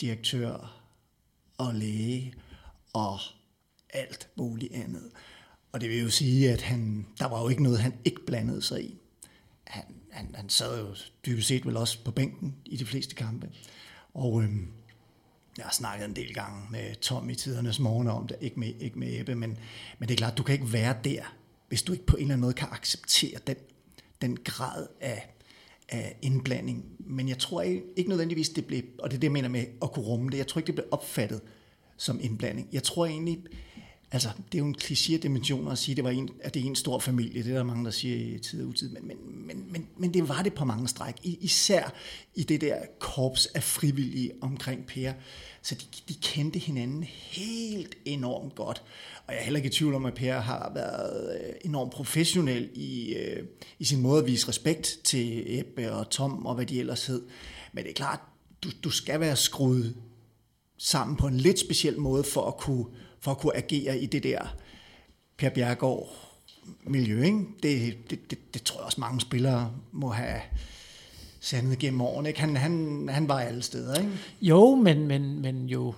[0.00, 0.82] direktør
[1.58, 2.34] og læge
[2.92, 3.18] og
[3.90, 5.10] alt muligt andet.
[5.72, 8.62] Og det vil jo sige, at han, der var jo ikke noget, han ikke blandede
[8.62, 8.98] sig i.
[9.64, 9.84] Han,
[10.16, 10.94] han, han sad jo
[11.26, 13.50] dybest set vel også på bænken i de fleste kampe.
[14.14, 14.68] Og øhm,
[15.56, 18.72] jeg har snakket en del gange med Tom i tidernes morgen om det, ikke med,
[18.80, 19.58] ikke med Ebbe, men,
[19.98, 21.34] men det er klart, du kan ikke være der,
[21.68, 23.56] hvis du ikke på en eller anden måde kan acceptere den,
[24.20, 25.28] den grad af,
[25.88, 26.84] af indblanding.
[26.98, 29.92] Men jeg tror ikke nødvendigvis, det blev, og det er det, jeg mener med at
[29.92, 31.40] kunne rumme det, jeg tror ikke, det blev opfattet
[31.96, 32.68] som indblanding.
[32.72, 33.44] Jeg tror egentlig,
[34.12, 36.66] Altså, det er jo en kliché-dimension at sige, at det, var en, at det er
[36.66, 37.42] en stor familie.
[37.42, 38.88] Det er der mange, der siger i tid og utid.
[38.88, 41.14] Men, men, men, men, men det var det på mange stræk.
[41.22, 41.92] Især
[42.34, 45.12] i det der korps af frivillige omkring Per.
[45.62, 48.82] Så de, de kendte hinanden helt enormt godt.
[49.26, 52.70] Og jeg er heller ikke i tvivl om, at Per har været øh, enormt professionel
[52.74, 53.46] i, øh,
[53.78, 57.22] i sin måde at vise respekt til Ebbe og Tom og hvad de ellers hed.
[57.72, 58.20] Men det er klart,
[58.62, 59.96] du, du skal være skruet
[60.78, 62.86] sammen på en lidt speciel måde for at kunne
[63.26, 64.56] for at kunne agere i det der
[65.36, 66.08] Per Bjergård
[66.84, 67.22] miljø.
[67.22, 67.38] Ikke?
[67.62, 70.40] Det, det, det, det tror jeg også mange spillere må have
[71.40, 72.28] sandet gennem årene.
[72.28, 72.40] Ikke?
[72.40, 73.94] Han, han, han var alle steder.
[73.94, 74.10] Ikke?
[74.42, 75.94] Jo, men, men, men jo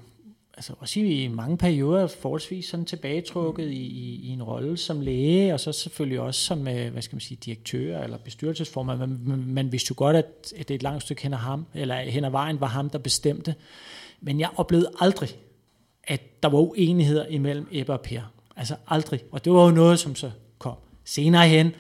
[0.57, 5.55] altså også i mange perioder forholdsvis sådan tilbagetrukket i, i, i en rolle som læge,
[5.55, 8.99] og så selvfølgelig også som, øh, hvad skal man sige, direktør eller bestyrelsesformand.
[8.99, 11.67] Man, man, man vidste jo godt, at, at det et langt stykke hen ad, ham,
[11.75, 13.55] eller hen ad vejen var ham, der bestemte.
[14.21, 15.29] Men jeg oplevede aldrig,
[16.09, 18.33] at der var uenigheder imellem Ebbe og Per.
[18.57, 19.21] Altså aldrig.
[19.31, 21.75] Og det var jo noget, som så kom senere hen,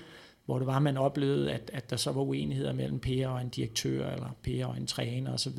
[0.46, 3.48] hvor det var, man oplevede, at, at der så var uenigheder mellem Per og en
[3.48, 5.58] direktør, eller Per og en træner osv.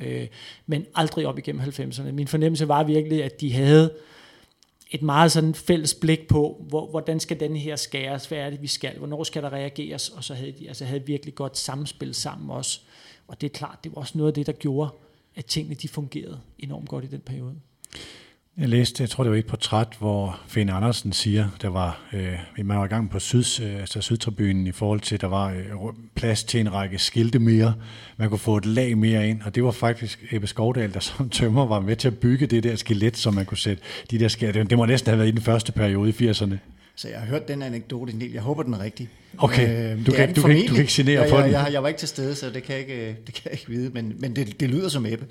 [0.00, 0.26] Øh,
[0.66, 2.10] men aldrig op igennem 90'erne.
[2.10, 3.94] Min fornemmelse var virkelig, at de havde
[4.90, 8.62] et meget sådan fælles blik på, hvor, hvordan skal den her skæres, hvad er det,
[8.62, 12.14] vi skal, hvornår skal der reageres, og så havde de altså havde virkelig godt samspil
[12.14, 12.80] sammen også.
[13.28, 14.90] Og det er klart, det var også noget af det, der gjorde,
[15.36, 17.54] at tingene de fungerede enormt godt i den periode.
[18.58, 22.32] Jeg læste, jeg tror det var et portræt, hvor Finn Andersen siger, der var, øh,
[22.64, 25.62] man var i gang på syd, øh, altså Sydtribunen i forhold til, der var øh,
[26.14, 27.74] plads til en række skilte mere.
[28.16, 31.30] Man kunne få et lag mere ind, og det var faktisk Ebbe Skovdal, der som
[31.30, 34.28] tømmer var med til at bygge det der skelet, som man kunne sætte de der
[34.28, 34.64] skilte.
[34.64, 36.54] Det må næsten have været i den første periode i 80'erne.
[36.96, 38.32] Så jeg har hørt den anekdote en del.
[38.32, 39.08] Jeg håber, den er rigtig.
[39.38, 41.52] Okay, Øh, du kan- du kan ikke- du kan ikke genere jeg, på jeg, den.
[41.52, 43.68] Jeg, jeg, var ikke til stede, så det kan jeg ikke, det kan jeg ikke
[43.68, 45.24] vide, men, men det, det lyder som Ebbe.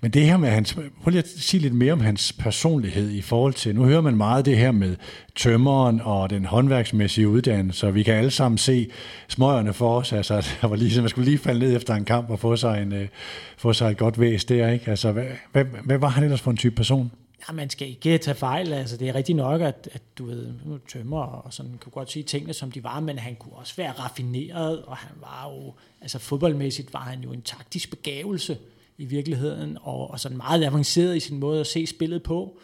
[0.00, 3.20] Men det her med hans, prøv lige at sige lidt mere om hans personlighed i
[3.20, 4.96] forhold til, nu hører man meget det her med
[5.36, 8.90] tømmeren og den håndværksmæssige uddannelse, så vi kan alle sammen se
[9.28, 12.30] smøgerne for os, altså der var lige, man skulle lige falde ned efter en kamp
[12.30, 13.08] og få sig, en, øh,
[13.56, 14.90] få sig et godt væs der, ikke?
[14.90, 17.10] Altså, hvad, hvad, hvad var han ellers for en type person?
[17.48, 18.72] Ja, man skal ikke øh, tage fejl.
[18.72, 20.48] Altså, det er rigtigt nok, at, at du ved,
[20.88, 23.92] tømmer og sådan, kunne godt sige tingene, som de var, men han kunne også være
[23.92, 28.58] raffineret, og han var jo, altså fodboldmæssigt var han jo en taktisk begavelse
[28.98, 32.58] i virkeligheden, og, og sådan meget avanceret i sin måde at se spillet på.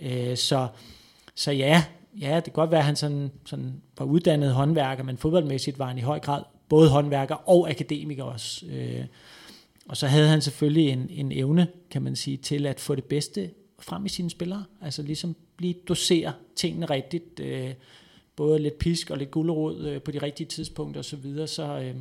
[0.00, 0.68] Øh, så,
[1.34, 1.84] så ja,
[2.20, 5.86] ja, det kan godt være, at han sådan, sådan var uddannet håndværker, men fodboldmæssigt var
[5.86, 8.66] han i høj grad både håndværker og akademiker også.
[8.66, 9.04] Øh,
[9.88, 13.04] og så havde han selvfølgelig en, en evne, kan man sige, til at få det
[13.04, 14.64] bedste frem i sine spillere.
[14.82, 17.40] Altså ligesom lige dosere tingene rigtigt.
[17.40, 17.70] Øh,
[18.36, 21.08] både lidt pisk og lidt gulderod øh, på de rigtige tidspunkter osv.
[21.08, 21.46] Så, videre.
[21.46, 21.94] så, øh,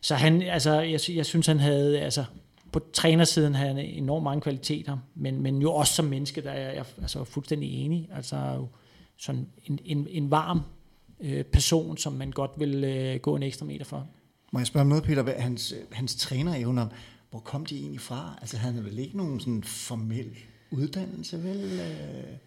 [0.00, 2.24] så han, altså, jeg, jeg synes, han havde, altså,
[2.72, 6.72] på trænersiden havde han enormt mange kvaliteter, men, men jo også som menneske, der er
[6.72, 8.08] jeg altså, fuldstændig enig.
[8.12, 8.68] Altså jo
[9.16, 10.60] sådan en, en, en varm
[11.20, 14.06] øh, person, som man godt vil øh, gå en ekstra meter for.
[14.52, 15.22] Må jeg spørge om noget, Peter?
[15.22, 16.86] Hvad, hans, øh, hans trænerevner,
[17.30, 18.38] hvor kom de egentlig fra?
[18.40, 20.36] Altså, han havde vel ikke nogen sådan formel
[20.70, 21.80] uddannelse, vel?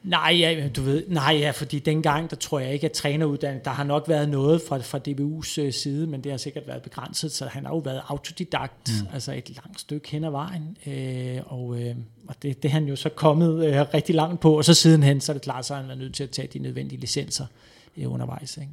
[0.03, 3.72] Nej, ja, du ved, nej, ja, fordi dengang, der tror jeg ikke, at træneruddannet, der
[3.72, 7.32] har nok været noget fra, fra DBU's øh, side, men det har sikkert været begrænset,
[7.32, 9.07] så han har jo været autodidakt, mm.
[9.13, 11.95] altså et langt stykke hen ad vejen, øh, og, øh,
[12.28, 15.22] og det, det er han jo så kommet øh, rigtig langt på, og så sidenhen,
[15.22, 17.45] så er det klart, så han været nødt til at tage de nødvendige licenser
[17.97, 18.57] øh, undervejs.
[18.57, 18.72] Ikke?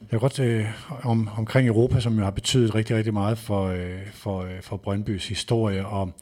[0.00, 0.66] Jeg kan godt øh,
[1.02, 4.76] om, omkring Europa, som jo har betydet rigtig, rigtig meget for, øh, for, øh, for
[4.76, 6.12] Brøndbys historie, og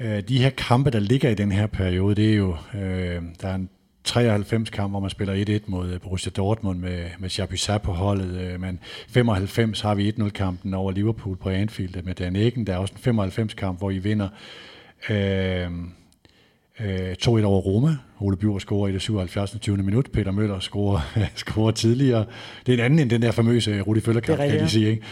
[0.00, 3.48] øh, de her kampe, der ligger i den her periode, det er jo, øh, der
[3.48, 3.68] er en
[4.04, 8.40] 93 kamp, hvor man spiller 1-1 mod øh, Borussia Dortmund med, med Chapuisat på holdet,
[8.40, 8.78] øh, men
[9.08, 12.66] 95 har vi 1-0-kampen over Liverpool på Anfield med Dan Eggen.
[12.66, 14.28] Der er også en 95-kamp, hvor I vinder
[15.10, 15.70] øh,
[16.80, 17.96] øh, 2-1 over Roma.
[18.20, 19.56] Ole Bjur scorer i det 77.
[19.60, 19.76] 20.
[19.76, 20.10] minut.
[20.12, 21.00] Peter Møller scorer,
[21.34, 22.24] scorer tidligere.
[22.66, 24.90] Det er en anden end den der famøse Rudi Føllerkamp, er kan rigtigt, sige.
[24.90, 25.02] Ikke?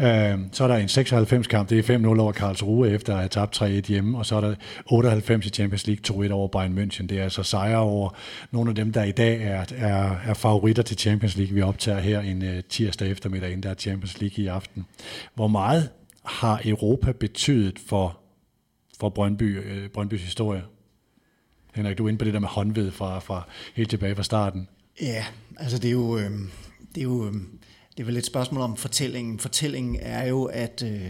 [0.00, 3.62] Øh, så er der en 96-kamp, det er 5-0 over Karlsruhe efter at have tabt
[3.62, 4.54] 3-1 hjemme, og så er der
[4.86, 7.06] 98 i Champions League, 2-1 over Bayern München.
[7.06, 8.10] Det er altså sejre over
[8.50, 11.54] nogle af dem, der i dag er, er, er favoritter til Champions League.
[11.54, 14.86] Vi optager her en øh, tirsdag eftermiddag, inden der er Champions League i aften.
[15.34, 15.88] Hvor meget
[16.24, 18.18] har Europa betydet for,
[19.00, 20.62] for Brøndby, øh, Brøndbys historie?
[21.74, 23.42] Henrik, du er inde på det der med håndved fra, fra
[23.74, 24.68] helt tilbage fra starten.
[25.00, 25.24] Ja,
[25.56, 26.30] altså det er jo, øh,
[26.94, 27.32] det er jo øh,
[27.96, 29.38] det er vel et spørgsmål om fortællingen.
[29.38, 31.08] Fortællingen er jo, at, øh,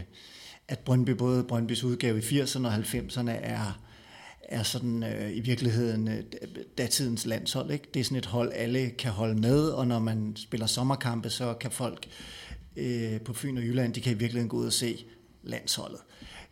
[0.69, 3.81] at Brøndby, både Brøndbys udgave i 80'erne og 90'erne er,
[4.43, 6.23] er sådan øh, i virkeligheden øh,
[6.79, 7.71] datidens landshold.
[7.71, 7.89] Ikke?
[7.95, 11.55] Det er sådan et hold, alle kan holde med, og når man spiller sommerkampe, så
[11.55, 12.07] kan folk
[12.77, 15.05] øh, på Fyn og Jylland, de kan i virkeligheden gå ud og se
[15.43, 16.01] landsholdet.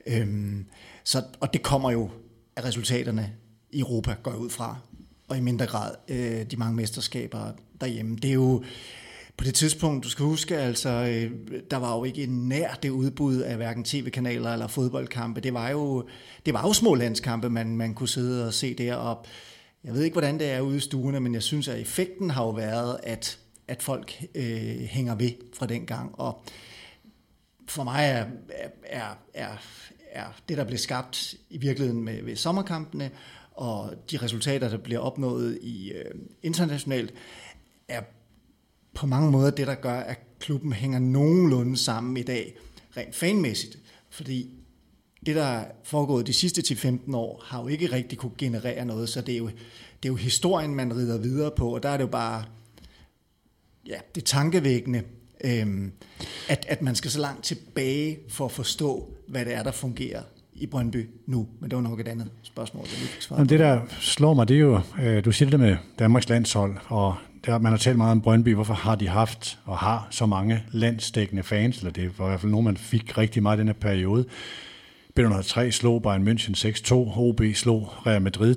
[0.06, 0.66] Øhm,
[1.04, 2.10] så, og det kommer jo
[2.56, 3.32] af resultaterne
[3.70, 4.76] i Europa, går ud fra,
[5.28, 8.16] og i mindre grad øh, de mange mesterskaber derhjemme.
[8.16, 8.64] Det er jo
[9.40, 11.30] på det tidspunkt, du skal huske, altså, øh,
[11.70, 15.40] der var jo ikke nær det udbud af hverken tv-kanaler eller fodboldkampe.
[15.40, 16.08] Det var jo,
[16.46, 19.26] det var jo små landskampe, man, man kunne sidde og se derop.
[19.84, 22.44] Jeg ved ikke, hvordan det er ude i stuerne, men jeg synes, at effekten har
[22.44, 23.38] jo været, at,
[23.68, 26.14] at folk øh, hænger ved fra den gang.
[26.18, 26.42] Og
[27.68, 28.26] for mig er,
[28.86, 29.50] er, er,
[30.12, 33.10] er det, der blev skabt i virkeligheden med, ved sommerkampene,
[33.52, 37.14] og de resultater, der bliver opnået i øh, internationalt,
[37.88, 38.00] er
[38.94, 42.56] på mange måder det, der gør, at klubben hænger nogenlunde sammen i dag,
[42.96, 43.78] rent fanmæssigt.
[44.10, 44.50] Fordi
[45.26, 49.08] det, der er foregået de sidste 10-15 år, har jo ikke rigtig kunne generere noget,
[49.08, 49.46] så det er, jo,
[50.02, 52.44] det er jo historien, man rider videre på, og der er det jo bare,
[53.86, 55.02] ja, det tankevækkende,
[55.44, 55.92] øhm,
[56.48, 60.22] at, at man skal så langt tilbage for at forstå, hvad det er, der fungerer
[60.52, 61.48] i Brøndby nu.
[61.60, 63.44] Men det var nok et andet spørgsmål, jeg ikke på.
[63.44, 66.76] det, der slår mig, det er jo, øh, du siger det der med Danmarks landshold,
[66.86, 67.16] og
[67.46, 70.62] der, man har talt meget om Brøndby, hvorfor har de haft og har så mange
[70.72, 73.68] landsdækkende fans, eller det var i hvert fald nogen, man fik rigtig meget i den
[73.68, 74.24] her periode.
[75.20, 78.56] B103 slog Bayern München 6-2, OB slog Real Madrid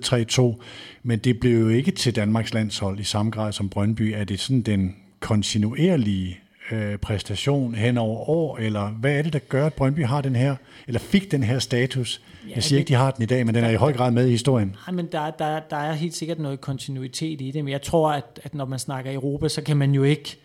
[0.60, 0.64] 3-2,
[1.04, 4.14] men det blev jo ikke til Danmarks landshold i samme grad som Brøndby.
[4.16, 6.40] Er det sådan den kontinuerlige
[6.72, 10.36] øh, præstation hen over år, eller hvad er det, der gør, at Brøndby har den
[10.36, 10.56] her,
[10.88, 12.22] eller fik den her status?
[12.50, 13.94] Ja, Jeg siger det- ikke, de har den i dag, men den er i høj
[13.94, 14.76] grad med i historien.
[14.88, 18.12] Nej, men der, der, der er helt sikkert noget kontinuitet i det, men jeg tror,
[18.12, 20.38] at, at når man snakker Europa, så kan man jo ikke,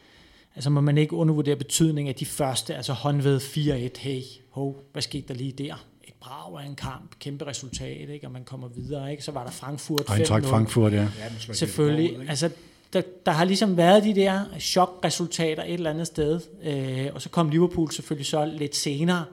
[0.55, 4.21] altså må man ikke undervurdere betydningen af de første, altså håndved 4-1, hey,
[4.51, 5.85] ho, hvad skete der lige der?
[6.05, 8.27] Et brag af en kamp, kæmpe resultat, ikke?
[8.27, 9.25] og man kommer videre, ikke?
[9.25, 10.15] så var der Frankfurt 5-0.
[10.19, 11.09] Eintracht Frankfurt, ja.
[11.53, 12.51] Selvfølgelig, altså
[12.93, 17.29] der, der har ligesom været de der chokresultater et eller andet sted, øh, og så
[17.29, 19.25] kom Liverpool selvfølgelig så lidt senere,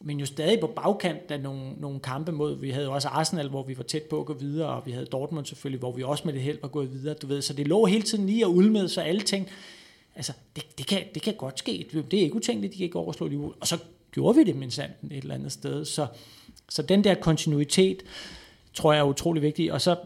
[0.00, 3.62] men jo stadig på bagkant af nogle, nogle kampe mod, vi havde også Arsenal, hvor
[3.62, 6.22] vi var tæt på at gå videre, og vi havde Dortmund selvfølgelig, hvor vi også
[6.24, 8.54] med det held var gået videre, du ved, så det lå hele tiden lige og
[8.54, 9.48] ulmede, så alle ting,
[10.16, 12.98] altså, det, det, kan, det kan godt ske, det er ikke utænkeligt, de kan ikke
[12.98, 13.78] overslå Liverpool, og så
[14.12, 16.06] gjorde vi det med sanden et eller andet sted, så,
[16.68, 18.02] så den der kontinuitet,
[18.74, 19.96] tror jeg er utrolig vigtig, og så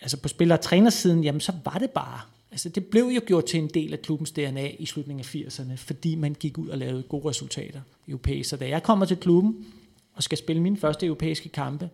[0.00, 2.20] altså på spiller- og trænersiden, jamen så var det bare
[2.56, 5.76] Altså det blev jo gjort til en del af klubbens DNA i slutningen af 80'erne,
[5.76, 8.50] fordi man gik ud og lavede gode resultater europæisk.
[8.50, 9.66] Så da jeg kommer til klubben
[10.14, 11.90] og skal spille mine første europæiske kampe,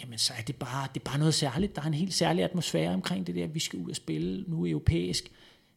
[0.00, 1.76] jamen så er det bare, det er bare noget særligt.
[1.76, 4.66] Der er en helt særlig atmosfære omkring det der, vi skal ud og spille nu
[4.66, 5.30] europæisk.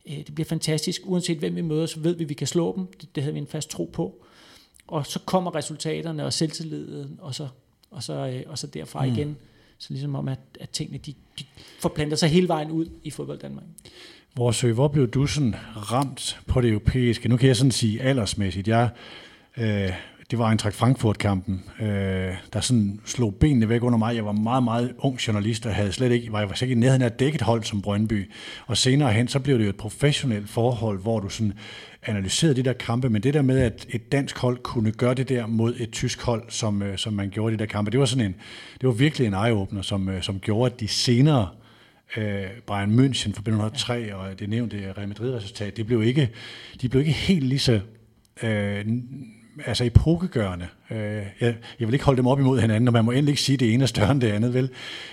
[0.05, 1.01] Øh, det bliver fantastisk.
[1.05, 2.85] Uanset hvem vi møder, så ved vi, at vi kan slå dem.
[2.85, 4.25] Det, det havde vi en fast tro på.
[4.87, 7.47] Og så kommer resultaterne og selvtilliden, og så,
[7.91, 9.11] og så, øh, og så derfra mm.
[9.11, 9.37] igen
[9.81, 11.43] så ligesom om, at, at tingene de, de
[11.79, 13.65] forplanter sig hele vejen ud i fodbold Danmark.
[14.33, 17.29] Hvor, hvor blev du sådan ramt på det europæiske?
[17.29, 18.67] Nu kan jeg sådan sige aldersmæssigt.
[18.67, 18.89] Jeg,
[19.57, 19.91] øh,
[20.31, 21.87] det var Eintracht Frankfurt-kampen, øh,
[22.53, 24.15] der sådan slog benene væk under mig.
[24.15, 26.79] Jeg var meget, meget ung journalist, og havde slet ikke, var jeg slet ikke i
[26.79, 28.31] nærheden af dækket hold som Brøndby.
[28.67, 31.53] Og senere hen, så blev det jo et professionelt forhold, hvor du sådan
[32.03, 35.29] analyseret de der kampe, men det der med, at et dansk hold kunne gøre det
[35.29, 37.99] der mod et tysk hold, som, øh, som man gjorde i de der kampe, det
[37.99, 38.35] var sådan en,
[38.81, 41.49] det var virkelig en eye-opener, som, øh, som gjorde, at de senere
[42.17, 46.29] øh, Bayern München for 1903 og det nævnte øh, Real Madrid-resultat, det blev ikke,
[46.81, 47.79] de blev ikke helt lige så
[48.43, 48.85] øh,
[49.65, 50.67] altså epokegørende.
[50.91, 50.97] Øh,
[51.41, 53.53] jeg, jeg vil ikke holde dem op imod hinanden, og man må endelig ikke sige,
[53.53, 54.69] at det ene er større end det andet, vel?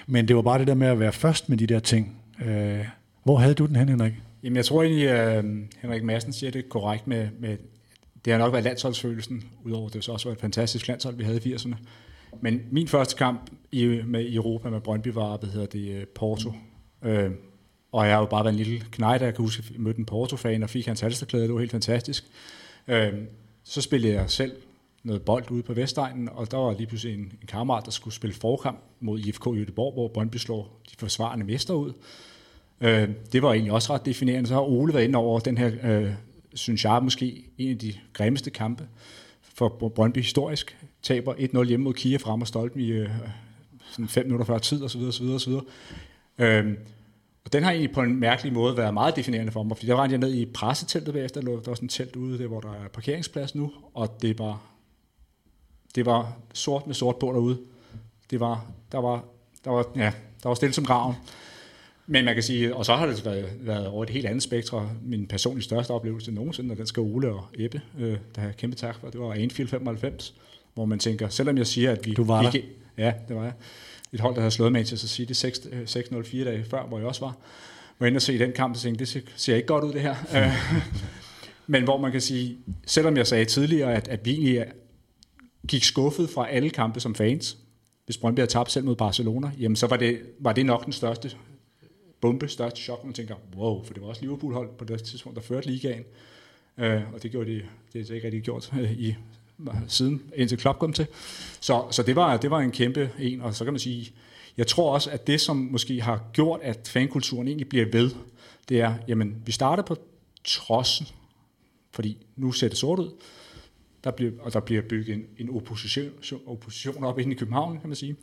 [0.07, 2.17] Men det var bare det der med at være først med de der ting.
[2.47, 2.85] Øh,
[3.25, 4.13] hvor havde du den hen, Henrik?
[4.43, 7.57] Jamen, jeg tror egentlig, at øhm, Henrik Madsen siger det korrekt med, med,
[8.25, 11.41] det har nok været landsholdsfølelsen, udover det så også var et fantastisk landshold, vi havde
[11.45, 11.75] i 80'erne.
[12.41, 16.51] Men min første kamp i, med i Europa med Brøndby var, hvad hedder det, Porto.
[16.51, 17.11] Porto.
[17.11, 17.31] Øh,
[17.93, 19.81] og jeg har jo bare været en lille knæg, der jeg kan huske, at jeg
[19.81, 22.25] mødte en Porto-fan og fik hans halsterklæde, det var helt fantastisk.
[22.89, 23.13] Øh,
[23.65, 24.53] så spillede jeg selv
[25.03, 28.15] noget bold ude på Vestegnen, og der var lige pludselig en, en kammerat, der skulle
[28.15, 31.93] spille forkamp mod IFK Göteborg, hvor Brøndby slår de forsvarende mester ud.
[32.81, 34.49] Øh, det var egentlig også ret definerende.
[34.49, 36.13] Så har Ole været inde over den her, øh,
[36.55, 38.89] synes jeg, måske en af de grimmeste kampe
[39.55, 40.77] for Brøndby historisk.
[41.03, 43.09] Taber 1-0 hjemme mod Kia frem og Stolpen i øh,
[43.91, 45.01] sådan fem minutter før tid, osv.
[45.01, 45.53] osv., osv.
[46.39, 46.75] Øh,
[47.45, 49.95] og den har egentlig på en mærkelig måde været meget definerende for mig, fordi der
[49.95, 52.73] var jeg ned i presseteltet bagefter, der var sådan et telt ude, der, hvor der
[52.73, 54.63] er parkeringsplads nu, og det var,
[55.95, 57.59] det var sort med sort på derude.
[58.31, 59.25] Det var, der var,
[59.65, 60.13] der var, ja,
[60.43, 61.15] der var stille som graven.
[62.11, 64.89] Men man kan sige, og så har det været, været over et helt andet spektrum.
[65.03, 68.77] Min personlige største oplevelse nogensinde, og den skal Ole og Ebbe, øh, der har kæmpe
[68.77, 70.35] tak for, det var Anfield 95,
[70.75, 72.15] hvor man tænker, selvom jeg siger, at vi...
[72.15, 73.05] Du var ikke, der?
[73.05, 73.53] Ja, det var jeg.
[74.13, 77.37] Et hold, der havde slået Manchester City 6-0 fire dage før, hvor jeg også var.
[77.99, 80.15] Var inde og se den kamp, og tænkte, det ser ikke godt ud, det her.
[81.67, 82.57] Men hvor man kan sige,
[82.87, 84.65] selvom jeg sagde tidligere, at, at vi egentlig
[85.69, 87.59] gik skuffet fra alle kampe som fans,
[88.05, 90.93] hvis Brøndby havde tabt selv mod Barcelona, jamen så var det, var det nok den
[90.93, 91.31] største
[92.21, 95.43] bombe, største chok, man tænker, wow, for det var også Liverpool-hold på det tidspunkt, der
[95.43, 96.05] førte ligaen.
[96.79, 97.63] Øh, og det gjorde de,
[97.93, 99.15] det er ikke rigtig gjort øh, i
[99.89, 101.07] siden, indtil Klopp kom til.
[101.61, 104.13] Så, så det, var, det var en kæmpe en, og så kan man sige,
[104.57, 108.11] jeg tror også, at det, som måske har gjort, at fankulturen egentlig bliver ved,
[108.69, 109.97] det er, jamen, vi starter på
[110.45, 111.07] trodsen,
[111.91, 113.11] fordi nu ser det sort ud,
[114.05, 116.13] der bliver, og der bliver bygget en, en opposition,
[116.47, 118.17] opposition op inde i København, kan man sige.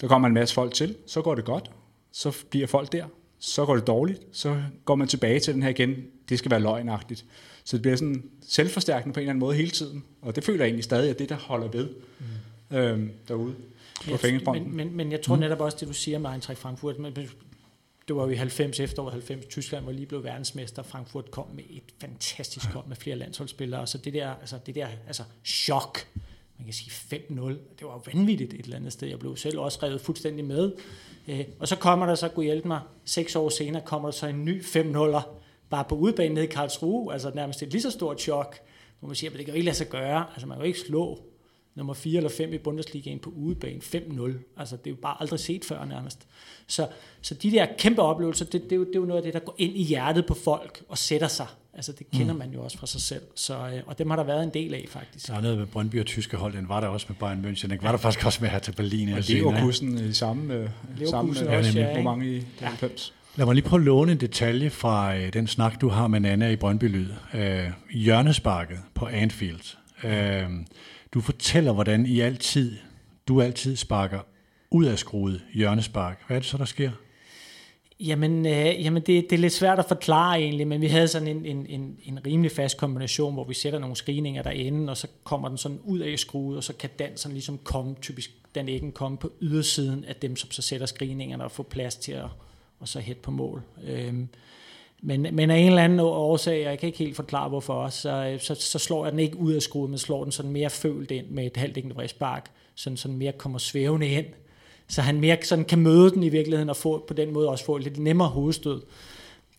[0.00, 1.70] Der kommer en masse folk til, så går det godt,
[2.14, 3.06] så bliver folk der,
[3.38, 5.96] så går det dårligt, så går man tilbage til den her igen,
[6.28, 7.24] det skal være løgnagtigt.
[7.64, 10.60] Så det bliver sådan selvforstærkende på en eller anden måde hele tiden, og det føler
[10.60, 11.88] jeg egentlig stadig, at det, der holder ved
[12.70, 12.76] mm.
[12.76, 13.54] øhm, derude
[14.44, 15.40] på men, men, men jeg tror mm.
[15.40, 17.14] netop også, det du siger med Eintracht Frankfurt, men
[18.08, 21.64] det var jo i 90, efteråret 90, Tyskland var lige blevet verdensmester, Frankfurt kom med
[21.70, 25.98] et fantastisk hold med flere landsholdsspillere, så det der, altså det der altså chok,
[26.58, 29.08] man kan sige 5-0, det var vanvittigt et eller andet sted.
[29.08, 30.72] Jeg blev selv også revet fuldstændig med.
[31.28, 34.26] Øh, og så kommer der så, kunne hjælpe mig, seks år senere kommer der så
[34.26, 35.22] en ny 5-0'er,
[35.70, 38.58] bare på udbanen nede i Karlsruhe, altså nærmest et lige så stort chok,
[39.00, 40.66] hvor man siger, at det kan jo ikke lade sig gøre, altså man kan jo
[40.66, 41.18] ikke slå
[41.74, 44.32] nummer 4 eller 5 i Bundesligaen på udebane 5-0.
[44.56, 46.28] Altså det er jo bare aldrig set før nærmest.
[46.66, 46.88] Så,
[47.20, 49.34] så de der kæmpe oplevelser, det, det, er jo, det er jo noget af det,
[49.34, 51.46] der går ind i hjertet på folk og sætter sig.
[51.76, 52.38] Altså det kender mm.
[52.38, 53.22] man jo også fra sig selv.
[53.34, 55.26] Så, øh, og dem har der været en del af faktisk.
[55.26, 57.68] Der er noget med Brøndby og tyske hold, den var der også med Bayern München.
[57.68, 59.12] Den var der faktisk også med her til Berlin.
[59.12, 60.68] Og Leverkusen i samme, øh,
[61.08, 63.14] samme også, ja, mange i 90.
[63.36, 63.40] Ja.
[63.40, 66.20] Lad mig lige prøve at låne en detalje fra øh, den snak, du har med
[66.20, 67.08] Nana i Brøndby Lyd.
[67.34, 69.76] Øh, hjørnesparket på Anfield.
[70.04, 70.44] Øh,
[71.14, 72.76] du fortæller, hvordan I altid,
[73.28, 74.20] du altid sparker
[74.70, 76.20] ud af skruet hjørnespark.
[76.26, 76.90] Hvad er det så, der sker?
[78.00, 81.28] Jamen, øh, jamen det, det er lidt svært at forklare egentlig, men vi havde sådan
[81.28, 85.06] en, en, en, en rimelig fast kombination, hvor vi sætter nogle screeninger derinde, og så
[85.24, 88.68] kommer den sådan ud af skruet, og så kan den sådan ligesom komme, typisk den
[88.68, 92.26] ikke komme på ydersiden af dem, som så sætter screeningerne og får plads til at
[92.80, 93.62] og så hætte på mål.
[93.84, 94.28] Øhm,
[95.02, 98.40] men, men af en eller anden årsag, jeg kan ikke helt forklare hvorfor, så, øh,
[98.40, 101.10] så, så slår jeg den ikke ud af skruet, men slår den sådan mere følt
[101.10, 104.26] ind med et halvt enkelt vridspark, sådan, sådan mere kommer svævende ind,
[104.88, 107.64] så han mere sådan kan møde den i virkeligheden og få, på den måde også
[107.64, 108.82] få et lidt nemmere hovedstød.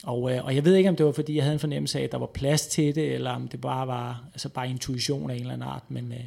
[0.03, 2.03] Og, øh, og jeg ved ikke, om det var, fordi jeg havde en fornemmelse af,
[2.03, 5.35] at der var plads til det, eller om det bare var altså bare intuition af
[5.35, 6.19] en eller anden art, men øh,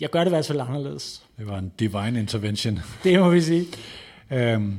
[0.00, 1.22] jeg gør det i hvert fald anderledes.
[1.38, 2.80] Det var en divine intervention.
[3.04, 3.66] Det må vi sige.
[4.30, 4.78] Øhm,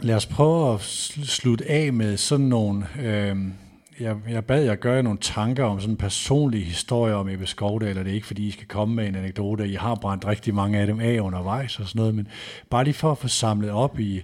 [0.00, 2.86] lad os prøve at slutte af med sådan nogle...
[3.00, 3.52] Øhm,
[4.00, 7.98] jeg, jeg bad jer gøre nogle tanker om sådan en personlig historie om Ebbe Skovdal,
[7.98, 9.68] og det er ikke fordi, I skal komme med en anekdote.
[9.68, 12.28] I har brændt rigtig mange af dem af undervejs og sådan noget, men
[12.70, 14.22] bare lige for at få samlet op i,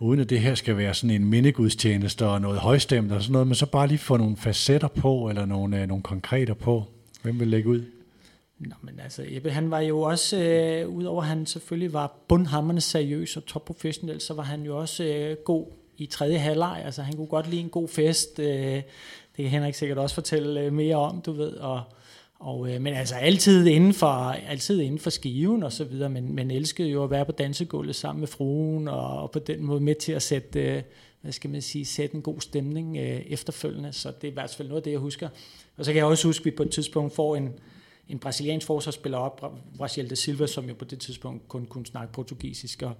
[0.00, 3.46] uden at det her skal være sådan en mindegudstjeneste og noget højstemt og sådan noget,
[3.46, 6.84] men så bare lige få nogle facetter på, eller nogle, øh, nogle konkreter på.
[7.22, 7.84] Hvem vil lægge ud?
[8.58, 12.80] Nå, men altså, Ebbe, han var jo også, øh, udover at han selvfølgelig var bundhammerne
[12.80, 15.66] seriøs og topprofessionel, så var han jo også øh, god
[16.00, 16.82] i tredje halvleg.
[16.84, 18.38] Altså, han kunne godt lide en god fest.
[18.38, 18.82] Øh,
[19.36, 21.52] det kan Henrik sikkert også fortælle øh, mere om, du ved.
[21.52, 21.82] Og,
[22.38, 26.34] og, øh, men altså altid inden for, altid inden for skiven og så videre, men,
[26.34, 29.80] men elskede jo at være på dansegulvet sammen med fruen, og, og på den måde
[29.80, 30.82] med til at sætte, øh,
[31.20, 33.92] hvad skal man sige, sætte en god stemning øh, efterfølgende.
[33.92, 35.28] Så det er i hvert fald noget af det, jeg husker.
[35.76, 37.52] Og så kan jeg også huske, at vi på et tidspunkt får en,
[38.08, 42.12] en brasiliansk forsvarsspiller op, Brasil de Silva, som jo på det tidspunkt kun kunne snakke
[42.12, 42.92] portugisisk, og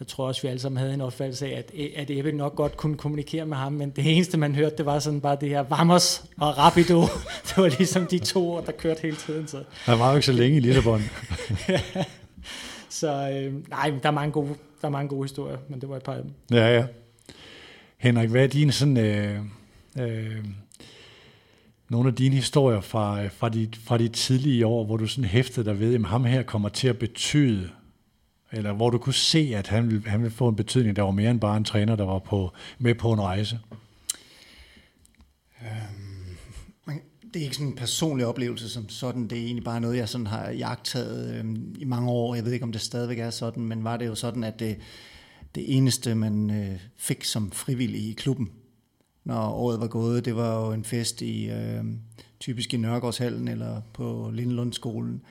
[0.00, 2.56] der tror jeg også, vi alle sammen havde en opfattelse af, at, at Ebbe nok
[2.56, 5.48] godt kunne kommunikere med ham, men det eneste, man hørte, det var sådan bare det
[5.48, 7.00] her Vamos og Rapido.
[7.48, 9.48] Det var ligesom de to ord, der kørte hele tiden.
[9.48, 9.62] Så.
[9.84, 11.00] Han var jo ikke så længe i Lissabon.
[12.88, 14.48] Så øh, nej, der er, mange gode,
[14.80, 16.32] der er mange gode historier, men det var et par af dem.
[16.50, 16.84] Ja, ja.
[17.98, 18.96] Henrik, hvad er dine sådan...
[18.96, 19.40] Øh,
[20.00, 20.44] øh,
[21.88, 25.70] nogle af dine historier fra, fra, de, fra de tidlige år, hvor du sådan hæftede
[25.70, 27.70] dig ved, at ham her kommer til at betyde,
[28.52, 31.10] eller hvor du kunne se, at han ville, han ville få en betydning, der var
[31.10, 33.58] mere end bare en træner, der var på, med på en rejse?
[35.62, 36.10] Øhm,
[37.34, 40.08] det er ikke sådan en personlig oplevelse som sådan, det er egentlig bare noget, jeg
[40.08, 42.34] sådan har jagtet øhm, i mange år.
[42.34, 44.76] Jeg ved ikke, om det stadigvæk er sådan, men var det jo sådan, at det,
[45.54, 48.50] det eneste, man øh, fik som frivillig i klubben,
[49.24, 50.24] når året var gået.
[50.24, 51.84] Det var jo en fest i øh,
[52.40, 55.22] typisk i Nørregårdshallen eller på Lindelundskolen.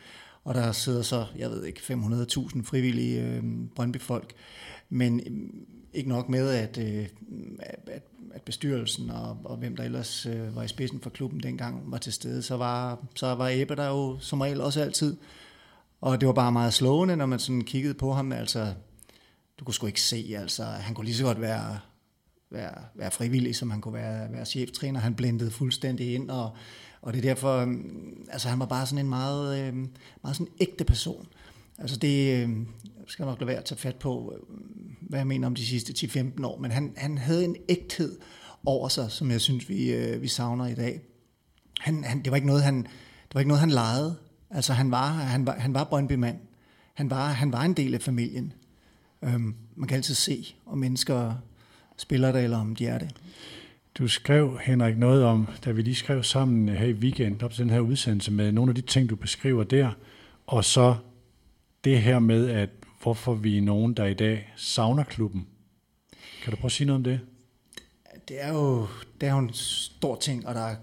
[0.49, 3.43] Og der sidder så, jeg ved ikke, 500.000 frivillige øh,
[3.75, 4.33] Brøndby-folk.
[4.89, 5.49] Men øh,
[5.93, 7.07] ikke nok med, at, øh,
[7.59, 11.91] at, at bestyrelsen og, og hvem der ellers øh, var i spidsen for klubben dengang
[11.91, 15.17] var til stede, så var, så var Ebbe der jo som regel også altid.
[16.01, 18.31] Og det var bare meget slående, når man sådan kiggede på ham.
[18.31, 18.73] Altså,
[19.59, 21.79] du kunne sgu ikke se, altså, han kunne lige så godt være
[22.51, 24.99] være, være frivillig, som han kunne være, være cheftræner.
[24.99, 26.55] Han blendede fuldstændig ind, og,
[27.01, 29.89] og det er derfor, øhm, altså han var bare sådan en meget, øhm,
[30.23, 31.27] meget sådan ægte person.
[31.77, 32.67] Altså det øhm,
[33.07, 34.33] skal nok lade være at tage fat på,
[35.01, 38.19] hvad jeg mener om de sidste 10-15 år, men han, han havde en ægthed
[38.65, 41.01] over sig, som jeg synes, vi, øh, vi savner i dag.
[41.79, 44.15] Han, han, det, var ikke noget, han, det var ikke noget, han legede.
[44.49, 46.37] Altså han var, han var, han var Brøndby-mand.
[46.93, 48.53] Han var, han var en del af familien.
[49.21, 51.35] Øhm, man kan altid se, om mennesker
[51.97, 53.15] spiller det, eller om de er det.
[53.99, 57.51] Du skrev, Henrik, noget om, da vi lige skrev sammen eh, her i weekend, op
[57.51, 59.91] til den her udsendelse, med nogle af de ting, du beskriver der,
[60.47, 60.95] og så
[61.83, 62.69] det her med, at
[63.01, 65.47] hvorfor vi er nogen, der i dag savner klubben.
[66.43, 67.19] Kan du prøve at sige noget om det?
[68.27, 68.87] Det er jo,
[69.21, 70.75] det er jo en stor ting, og der er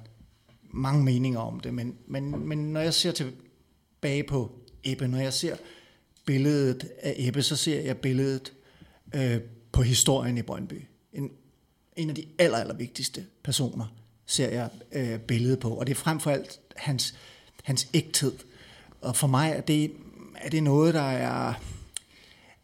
[0.62, 4.52] mange meninger om det, men, men, men når jeg ser tilbage på
[4.84, 5.56] Ebbe, når jeg ser
[6.26, 8.52] billedet af Ebbe, så ser jeg billedet
[9.14, 9.40] øh,
[9.72, 11.30] på historien i Brøndby en,
[11.96, 13.86] en af de aller, aller vigtigste personer,
[14.26, 15.70] ser jeg øh, billedet på.
[15.74, 17.14] Og det er frem for alt hans,
[17.64, 18.32] hans ægthed.
[19.00, 19.92] Og for mig er det,
[20.36, 21.54] er det noget, der er,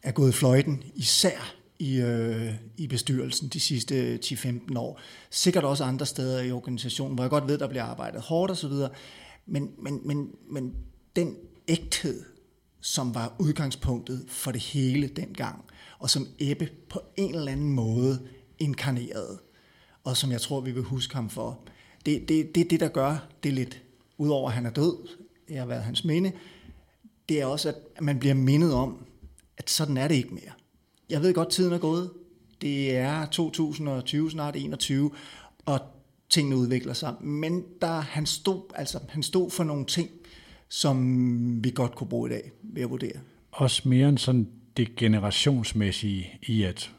[0.03, 4.99] er gået fløjten, især i, øh, i bestyrelsen de sidste 10-15 år.
[5.29, 8.71] Sikkert også andre steder i organisationen, hvor jeg godt ved, der bliver arbejdet hårdt osv.
[9.45, 10.73] Men, men, men, men
[11.15, 11.35] den
[11.67, 12.23] ægthed,
[12.81, 15.65] som var udgangspunktet for det hele dengang,
[15.99, 18.27] og som Ebbe på en eller anden måde
[18.63, 19.39] inkarnerede,
[20.03, 21.59] og som jeg tror, vi vil huske ham for.
[22.05, 23.81] Det er det, det, det, der gør det lidt,
[24.17, 25.07] udover at han er død,
[25.47, 26.31] det har været hans minde,
[27.29, 29.05] det er også, at man bliver mindet om,
[29.57, 30.51] at sådan er det ikke mere.
[31.09, 32.11] Jeg ved godt, tiden er gået.
[32.61, 35.11] Det er 2020, snart 21,
[35.65, 35.79] og
[36.29, 37.15] tingene udvikler sig.
[37.21, 40.09] Men der, han, stod, altså, han stod for nogle ting,
[40.69, 43.19] som vi godt kunne bruge i dag, ved at vurdere.
[43.51, 44.47] Også mere end sådan
[44.77, 46.91] det generationsmæssige i, at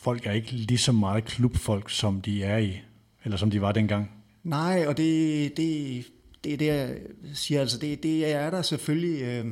[0.00, 2.80] folk er ikke lige så meget klubfolk, som de er i,
[3.24, 4.10] eller som de var dengang.
[4.42, 6.06] Nej, og det, det,
[6.44, 6.96] det er det, jeg
[7.34, 7.60] siger.
[7.60, 9.22] Altså, det, det er der selvfølgelig...
[9.22, 9.46] Øh,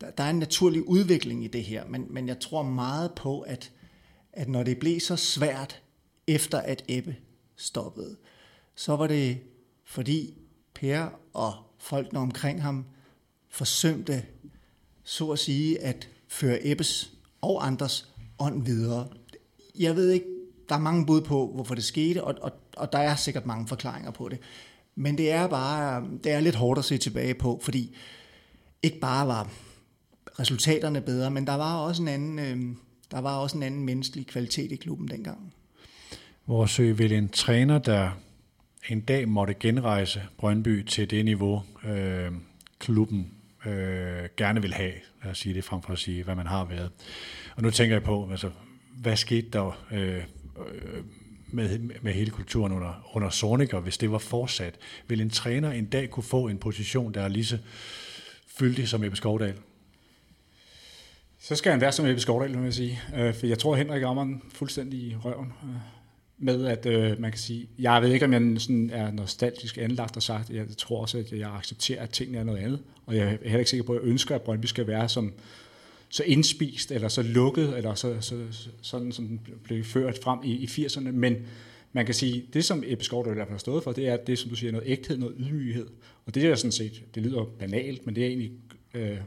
[0.00, 3.40] der, der er en naturlig udvikling i det her, men, men jeg tror meget på,
[3.40, 3.72] at,
[4.32, 5.82] at når det blev så svært,
[6.28, 7.16] efter at Ebbe
[7.56, 8.16] stoppede,
[8.74, 9.38] så var det
[9.84, 10.34] fordi
[10.74, 12.84] Per og folkene omkring ham
[13.48, 14.22] forsømte,
[15.04, 19.08] så at sige, at føre Ebbes og andres ånd videre.
[19.78, 20.26] Jeg ved ikke,
[20.68, 23.68] der er mange bud på, hvorfor det skete, og, og, og der er sikkert mange
[23.68, 24.38] forklaringer på det.
[24.94, 27.96] Men det er bare, det er lidt hårdt at se tilbage på, fordi
[28.82, 29.50] ikke bare var
[30.40, 32.76] resultaterne bedre, men der var også en anden, øh,
[33.10, 35.54] der var også en anden menneskelig kvalitet i klubben dengang.
[36.44, 38.10] Hvor søg øh, vil en træner, der
[38.88, 42.32] en dag måtte genrejse Brøndby til det niveau, øh,
[42.78, 43.32] klubben
[43.66, 46.64] øh, gerne vil have, lad os sige det, frem for at sige, hvad man har
[46.64, 46.90] været.
[47.56, 48.50] Og nu tænker jeg på, altså,
[49.02, 51.04] hvad skete der øh, øh,
[51.46, 54.74] med, med hele kulturen under, under Sorniger, hvis det var fortsat?
[55.06, 57.58] Vil en træner en dag kunne få en position, der er lige så
[58.46, 59.54] fyldig som Ebbe Skovdal?
[61.40, 63.00] Så skal han være som Ebbe Skovdal, vil jeg sige.
[63.16, 65.52] Øh, for jeg tror, Henrik rammer fuldstændig i røven.
[65.64, 65.70] Øh,
[66.38, 70.16] med at øh, man kan sige, jeg ved ikke, om jeg sådan er nostalgisk anlagt
[70.16, 72.80] og sagt, jeg tror også, at jeg accepterer, at tingene er noget andet.
[73.06, 75.32] Og jeg er heller ikke sikker på, at jeg ønsker, at Brøndby skal være som,
[76.08, 78.36] så indspist, eller så lukket, eller så, så,
[78.82, 81.10] sådan, som den blev ført frem i, i 80'erne.
[81.10, 81.36] Men
[81.92, 84.16] man kan sige, det som Ebbe Skovdøl i hvert fald har stået for, det er,
[84.16, 85.86] det som du siger, noget ægthed, noget ydmyghed.
[86.26, 88.52] Og det er sådan set, det lyder banalt, men det er egentlig
[88.94, 89.18] øh,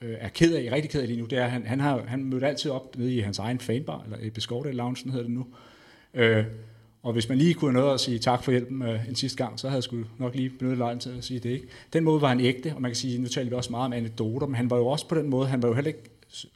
[0.00, 2.04] øh, er ked af, rigtig ked af lige nu, det er, at han, han, har,
[2.06, 5.34] han mødte altid op nede i hans egen fanbar, eller Ebbe Skovdøl Lounge, hedder det
[5.34, 5.46] nu.
[6.14, 6.44] Øh,
[7.02, 9.44] og hvis man lige kunne have noget at sige tak for hjælpen øh, en sidste
[9.44, 11.50] gang, så havde jeg sgu nok lige benyttet lejen til at sige det.
[11.50, 11.66] Ikke?
[11.92, 13.92] Den måde var han ægte, og man kan sige, nu taler vi også meget om
[13.92, 16.02] anekdoter, men han var jo også på den måde, han var jo heller ikke,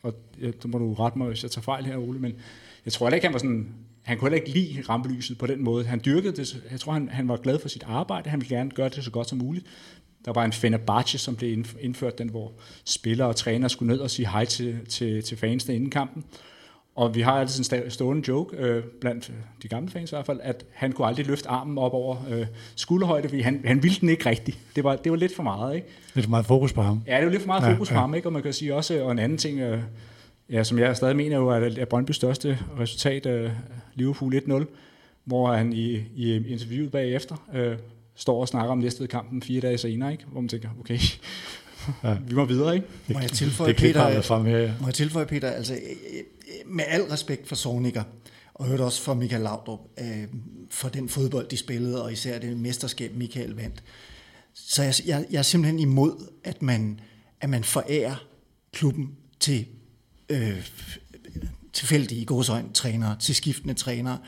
[0.02, 2.32] og ja, der må du rette mig, hvis jeg tager fejl her, Ole, men
[2.84, 5.64] jeg tror heller ikke, han var sådan, han kunne heller ikke lide rampelyset på den
[5.64, 5.84] måde.
[5.84, 8.70] Han dyrkede det, jeg tror, han, han var glad for sit arbejde, han ville gerne
[8.70, 9.66] gøre det så godt som muligt.
[10.24, 12.52] Der var en Fenerbahce, som blev indført, den hvor
[12.84, 16.24] spillere og træner skulle ned og sige hej til, til, til fansene inden kampen.
[16.98, 19.32] Og vi har altid en stående joke, øh, blandt
[19.62, 22.46] de gamle fans i hvert fald, at han kunne aldrig løfte armen op over øh,
[22.76, 24.58] skulderhøjde, fordi han, han ville den ikke rigtigt.
[24.76, 25.86] Det var, det var lidt for meget, ikke?
[26.14, 27.02] Lidt for meget fokus på ham.
[27.06, 27.94] Ja, det var lidt for meget ja, fokus ja.
[27.94, 28.28] på ham, ikke?
[28.28, 29.80] Og man kan sige også, og en anden ting, øh,
[30.50, 33.50] ja, som jeg stadig mener jo, at, at Brøndby's største resultat, øh,
[33.94, 34.64] Liverpool 1-0,
[35.24, 37.76] hvor han i, i interviewet bagefter øh,
[38.14, 40.24] står og snakker om næste kampen fire dage senere, ikke?
[40.32, 40.98] hvor man tænker, okay,
[42.04, 42.16] ja.
[42.28, 42.86] vi må videre, ikke?
[43.08, 44.72] Må jeg tilføje, det, Peter, frem her, ja.
[44.80, 45.74] må jeg tilføje, Peter, altså
[46.66, 48.04] med al respekt for Sorniger,
[48.54, 50.24] og hørte også for Michael Laudrup, øh,
[50.70, 53.82] for den fodbold, de spillede, og især det mesterskab, Michael vandt.
[54.54, 57.00] Så jeg, jeg, jeg er simpelthen imod, at man,
[57.40, 58.26] at man forærer
[58.72, 59.66] klubben til
[60.28, 60.68] øh,
[61.72, 64.18] tilfældige godsøjne trænere, til skiftende trænere.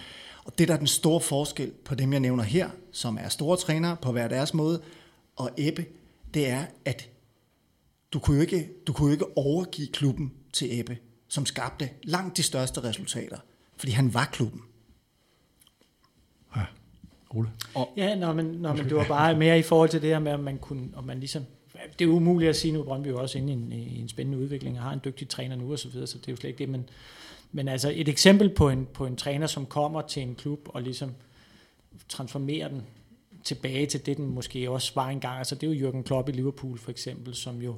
[0.44, 3.56] Og det der er den store forskel på dem, jeg nævner her, som er store
[3.56, 4.82] trænere på hver deres måde,
[5.36, 5.86] og Ebbe,
[6.34, 7.08] det er, at
[8.12, 10.98] du kunne jo ikke, du kunne jo ikke overgive klubben til Ebbe
[11.30, 13.38] som skabte langt de største resultater,
[13.76, 14.62] fordi han var klubben.
[16.56, 16.62] Ja,
[17.30, 17.48] Ole.
[17.74, 20.18] Og, ja, nå, men, nå, men det var bare mere i forhold til det her
[20.18, 21.44] med, om man kunne, om man ligesom,
[21.98, 24.38] det er umuligt at sige nu, Brøndby er også inde i en, i en spændende
[24.38, 26.50] udvikling, og har en dygtig træner nu og så videre, så det er jo slet
[26.50, 26.88] ikke det, men,
[27.52, 30.82] men altså et eksempel på en, på en træner, som kommer til en klub og
[30.82, 31.14] ligesom
[32.08, 32.82] transformerer den
[33.44, 35.38] tilbage til det, den måske også var engang.
[35.38, 37.74] Altså det er jo Jürgen Klopp i Liverpool for eksempel, som jo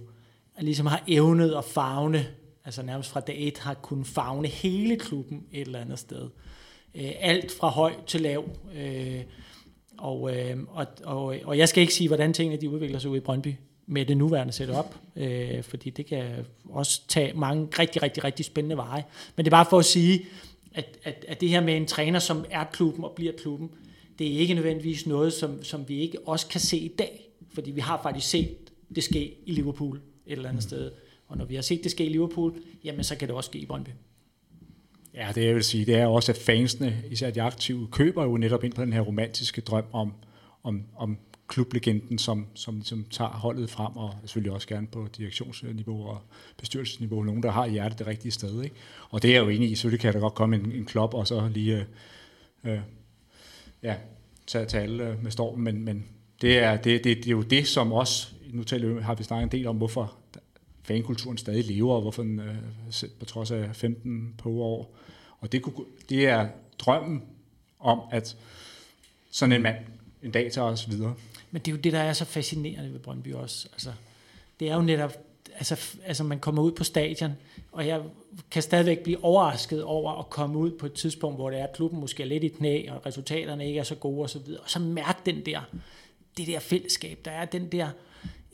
[0.60, 2.24] ligesom har evnet at farve
[2.64, 6.28] altså nærmest fra dag 1, har kunnet fagne hele klubben et eller andet sted.
[6.94, 8.44] Øh, alt fra høj til lav.
[8.74, 9.20] Øh,
[9.98, 13.16] og, øh, og, og, og jeg skal ikke sige, hvordan tingene de udvikler sig ud
[13.16, 13.54] i Brøndby
[13.86, 18.76] med det nuværende setup, øh, fordi det kan også tage mange rigtig, rigtig, rigtig spændende
[18.76, 19.04] veje.
[19.36, 20.26] Men det er bare for at sige,
[20.74, 23.70] at, at, at det her med en træner, som er klubben og bliver klubben,
[24.18, 27.70] det er ikke nødvendigvis noget, som, som vi ikke også kan se i dag, fordi
[27.70, 28.56] vi har faktisk set
[28.94, 30.68] det ske i Liverpool et eller andet mm.
[30.68, 30.90] sted.
[31.32, 32.54] Og når vi har set det ske i Liverpool,
[32.84, 33.90] jamen så kan det også ske i Brøndby.
[35.14, 38.36] Ja, det jeg vil sige, det er også, at fansene, især de aktive, køber jo
[38.36, 40.12] netop ind på den her romantiske drøm om,
[40.62, 41.18] om, om
[41.48, 46.20] klublegenden, som, som som tager holdet frem, og selvfølgelig også gerne på direktionsniveau og
[46.56, 48.62] bestyrelsesniveau, nogen, der har hjertet det rigtige sted.
[48.62, 48.76] Ikke?
[49.10, 51.14] Og det er jeg jo enig i, selvfølgelig kan der godt komme en, en klub,
[51.14, 51.86] og så lige
[52.64, 52.80] øh, øh,
[53.82, 53.94] ja,
[54.46, 56.04] tage, tage alle med stormen, men, men
[56.42, 59.42] det, er, det, det, det er jo det, som også, nu taler, har vi snakket
[59.42, 60.21] en del om, hvorfor
[60.82, 62.56] fankulturen stadig lever, og hvorfor den øh,
[63.18, 64.94] på trods af 15 på år.
[65.40, 67.22] Og det, kunne, det er drømmen
[67.80, 68.36] om, at
[69.30, 69.76] sådan en mand
[70.22, 71.14] en dag tager os videre.
[71.50, 73.68] Men det er jo det, der er så fascinerende ved Brøndby også.
[73.72, 73.92] Altså,
[74.60, 75.12] det er jo netop,
[75.54, 77.32] altså, altså man kommer ud på stadion,
[77.72, 78.02] og jeg
[78.50, 81.72] kan stadigvæk blive overrasket over at komme ud på et tidspunkt, hvor det er, at
[81.72, 84.78] klubben måske er lidt i knæ, og resultaterne ikke er så gode osv., og så
[84.78, 85.60] mærke den der,
[86.36, 87.88] det der fællesskab, der er den der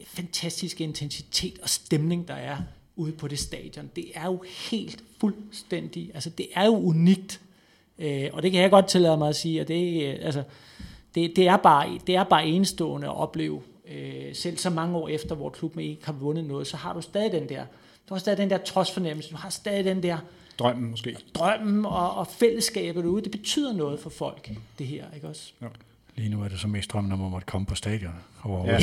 [0.06, 2.56] fantastiske intensitet og stemning, der er
[2.96, 3.90] ude på det stadion.
[3.96, 7.40] Det er jo helt fuldstændig, altså det er jo unikt,
[7.98, 10.42] øh, og det kan jeg godt tillade mig at sige, og det, øh, altså,
[11.14, 15.08] det, det, er, bare, det er bare enestående at opleve, øh, selv så mange år
[15.08, 17.64] efter, hvor klubben ikke har vundet noget, så har du stadig den der,
[18.08, 20.18] du har stadig den der trodsfornemmelse, du har stadig den der
[20.58, 21.16] Drømmen måske.
[21.34, 25.52] drømmen og, og fællesskabet derude, det betyder noget for folk, det her, ikke også?
[25.62, 25.66] Ja.
[26.18, 28.12] Lige nu er det så mest drømmen om at måtte komme på stadion.
[28.42, 28.72] Og Ja.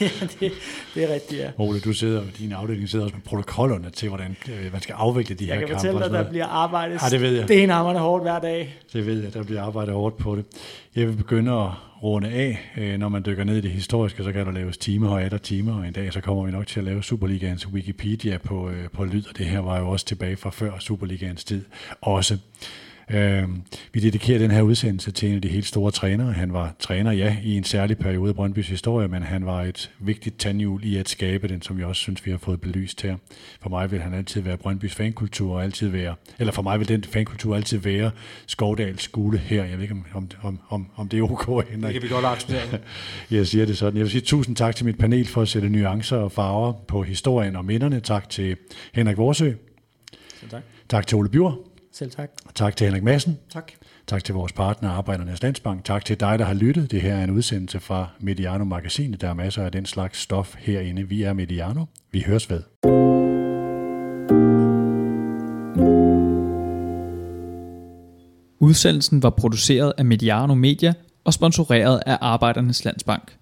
[0.00, 0.08] ja,
[0.40, 0.52] det,
[0.94, 1.50] det er rigtigt, ja.
[1.58, 5.34] Ole, du sidder, din afdeling sidder også med protokollerne til, hvordan øh, man skal afvikle
[5.34, 5.78] de Jeg her kan kampe.
[5.80, 7.44] fortælle og dig, sådan at der bliver arbejdet Ja, det ved jeg.
[7.44, 8.74] stenhammerne hårdt hver dag.
[8.92, 10.44] Det ved jeg, der bliver arbejdet hårdt på det.
[10.96, 11.68] Jeg vil begynde at
[12.02, 12.70] runde af.
[12.76, 15.38] Øh, Når man dykker ned i det historiske, så kan der laves timer og atter
[15.38, 18.88] timer, og en dag så kommer vi nok til at lave Superligaens Wikipedia på, øh,
[18.92, 21.64] på lyd, og det her var jo også tilbage fra før Superligaens tid
[22.00, 22.38] også.
[23.10, 23.48] Øh,
[23.92, 26.32] vi dedikerer den her udsendelse til en af de helt store trænere.
[26.32, 29.90] Han var træner, ja, i en særlig periode af Brøndbys historie, men han var et
[29.98, 33.16] vigtigt tandhjul i at skabe den, som jeg også synes, vi har fået belyst her.
[33.60, 36.88] For mig vil han altid være Brøndbys fankultur, og altid være, eller for mig vil
[36.88, 38.10] den fankultur altid være
[38.46, 39.64] Skovdals skole her.
[39.64, 41.92] Jeg ved ikke, om, om, om, om det er ok, Det Henrik.
[41.92, 42.78] kan vi godt acceptere.
[43.30, 43.96] Jeg siger det sådan.
[43.96, 47.02] Jeg vil sige tusind tak til mit panel for at sætte nuancer og farver på
[47.02, 48.00] historien og minderne.
[48.00, 48.56] Tak til
[48.94, 49.52] Henrik Vorsø.
[50.40, 50.62] Så tak.
[50.88, 51.58] Tak til Ole Bjur.
[51.96, 52.30] Selv tak.
[52.54, 53.38] Tak til Henrik Madsen.
[53.50, 53.72] Tak.
[54.06, 55.84] Tak til vores partner, Arbejdernes Landsbank.
[55.84, 56.90] Tak til dig, der har lyttet.
[56.90, 59.20] Det her er en udsendelse fra Mediano Magasinet.
[59.20, 61.02] Der er masser af den slags stof herinde.
[61.02, 61.84] Vi er Mediano.
[62.12, 62.62] Vi høres ved.
[68.60, 70.92] Udsendelsen var produceret af Mediano Media
[71.24, 73.36] og sponsoreret af Arbejdernes Landsbank.